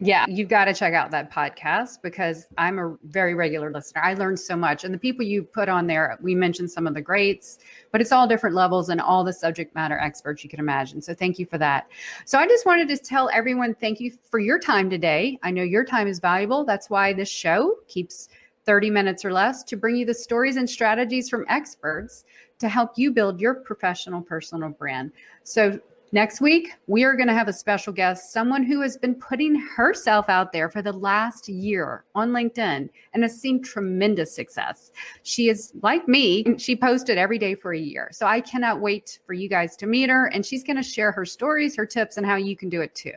Yeah, 0.00 0.26
you've 0.28 0.48
got 0.48 0.66
to 0.66 0.74
check 0.74 0.94
out 0.94 1.10
that 1.10 1.32
podcast 1.32 2.02
because 2.02 2.46
I'm 2.56 2.78
a 2.78 2.96
very 3.04 3.34
regular 3.34 3.72
listener. 3.72 4.02
I 4.02 4.14
learned 4.14 4.38
so 4.38 4.56
much. 4.56 4.84
And 4.84 4.94
the 4.94 4.98
people 4.98 5.24
you 5.24 5.42
put 5.42 5.68
on 5.68 5.88
there, 5.88 6.16
we 6.22 6.34
mentioned 6.34 6.70
some 6.70 6.86
of 6.86 6.94
the 6.94 7.00
greats, 7.00 7.58
but 7.90 8.00
it's 8.00 8.12
all 8.12 8.28
different 8.28 8.54
levels 8.54 8.90
and 8.90 9.00
all 9.00 9.24
the 9.24 9.32
subject 9.32 9.74
matter 9.74 9.98
experts 9.98 10.44
you 10.44 10.50
can 10.50 10.60
imagine. 10.60 11.02
So 11.02 11.14
thank 11.14 11.38
you 11.38 11.46
for 11.46 11.58
that. 11.58 11.88
So 12.26 12.38
I 12.38 12.46
just 12.46 12.64
wanted 12.64 12.86
to 12.88 12.96
tell 12.96 13.28
everyone 13.30 13.74
thank 13.74 13.98
you 13.98 14.12
for 14.22 14.38
your 14.38 14.60
time 14.60 14.88
today. 14.88 15.38
I 15.42 15.50
know 15.50 15.64
your 15.64 15.84
time 15.84 16.06
is 16.06 16.20
valuable. 16.20 16.64
That's 16.64 16.88
why 16.88 17.12
this 17.12 17.28
show 17.28 17.76
keeps 17.88 18.28
30 18.66 18.90
minutes 18.90 19.24
or 19.24 19.32
less 19.32 19.64
to 19.64 19.76
bring 19.76 19.96
you 19.96 20.04
the 20.04 20.14
stories 20.14 20.56
and 20.56 20.68
strategies 20.68 21.28
from 21.28 21.44
experts 21.48 22.24
to 22.58 22.68
help 22.68 22.92
you 22.96 23.10
build 23.10 23.40
your 23.40 23.54
professional 23.54 24.20
personal 24.20 24.68
brand. 24.68 25.10
So 25.42 25.80
Next 26.10 26.40
week, 26.40 26.72
we 26.86 27.04
are 27.04 27.14
going 27.14 27.28
to 27.28 27.34
have 27.34 27.48
a 27.48 27.52
special 27.52 27.92
guest, 27.92 28.32
someone 28.32 28.62
who 28.62 28.80
has 28.80 28.96
been 28.96 29.14
putting 29.14 29.54
herself 29.54 30.30
out 30.30 30.52
there 30.52 30.70
for 30.70 30.80
the 30.80 30.92
last 30.92 31.50
year 31.50 32.04
on 32.14 32.30
LinkedIn 32.30 32.88
and 33.12 33.22
has 33.22 33.38
seen 33.38 33.62
tremendous 33.62 34.34
success. 34.34 34.90
She 35.22 35.50
is 35.50 35.74
like 35.82 36.08
me, 36.08 36.56
she 36.56 36.74
posted 36.74 37.18
every 37.18 37.38
day 37.38 37.54
for 37.54 37.74
a 37.74 37.78
year. 37.78 38.08
So 38.10 38.24
I 38.24 38.40
cannot 38.40 38.80
wait 38.80 39.18
for 39.26 39.34
you 39.34 39.50
guys 39.50 39.76
to 39.76 39.86
meet 39.86 40.08
her, 40.08 40.28
and 40.28 40.46
she's 40.46 40.64
going 40.64 40.78
to 40.78 40.82
share 40.82 41.12
her 41.12 41.26
stories, 41.26 41.76
her 41.76 41.84
tips, 41.84 42.16
and 42.16 42.24
how 42.24 42.36
you 42.36 42.56
can 42.56 42.70
do 42.70 42.80
it 42.80 42.94
too. 42.94 43.12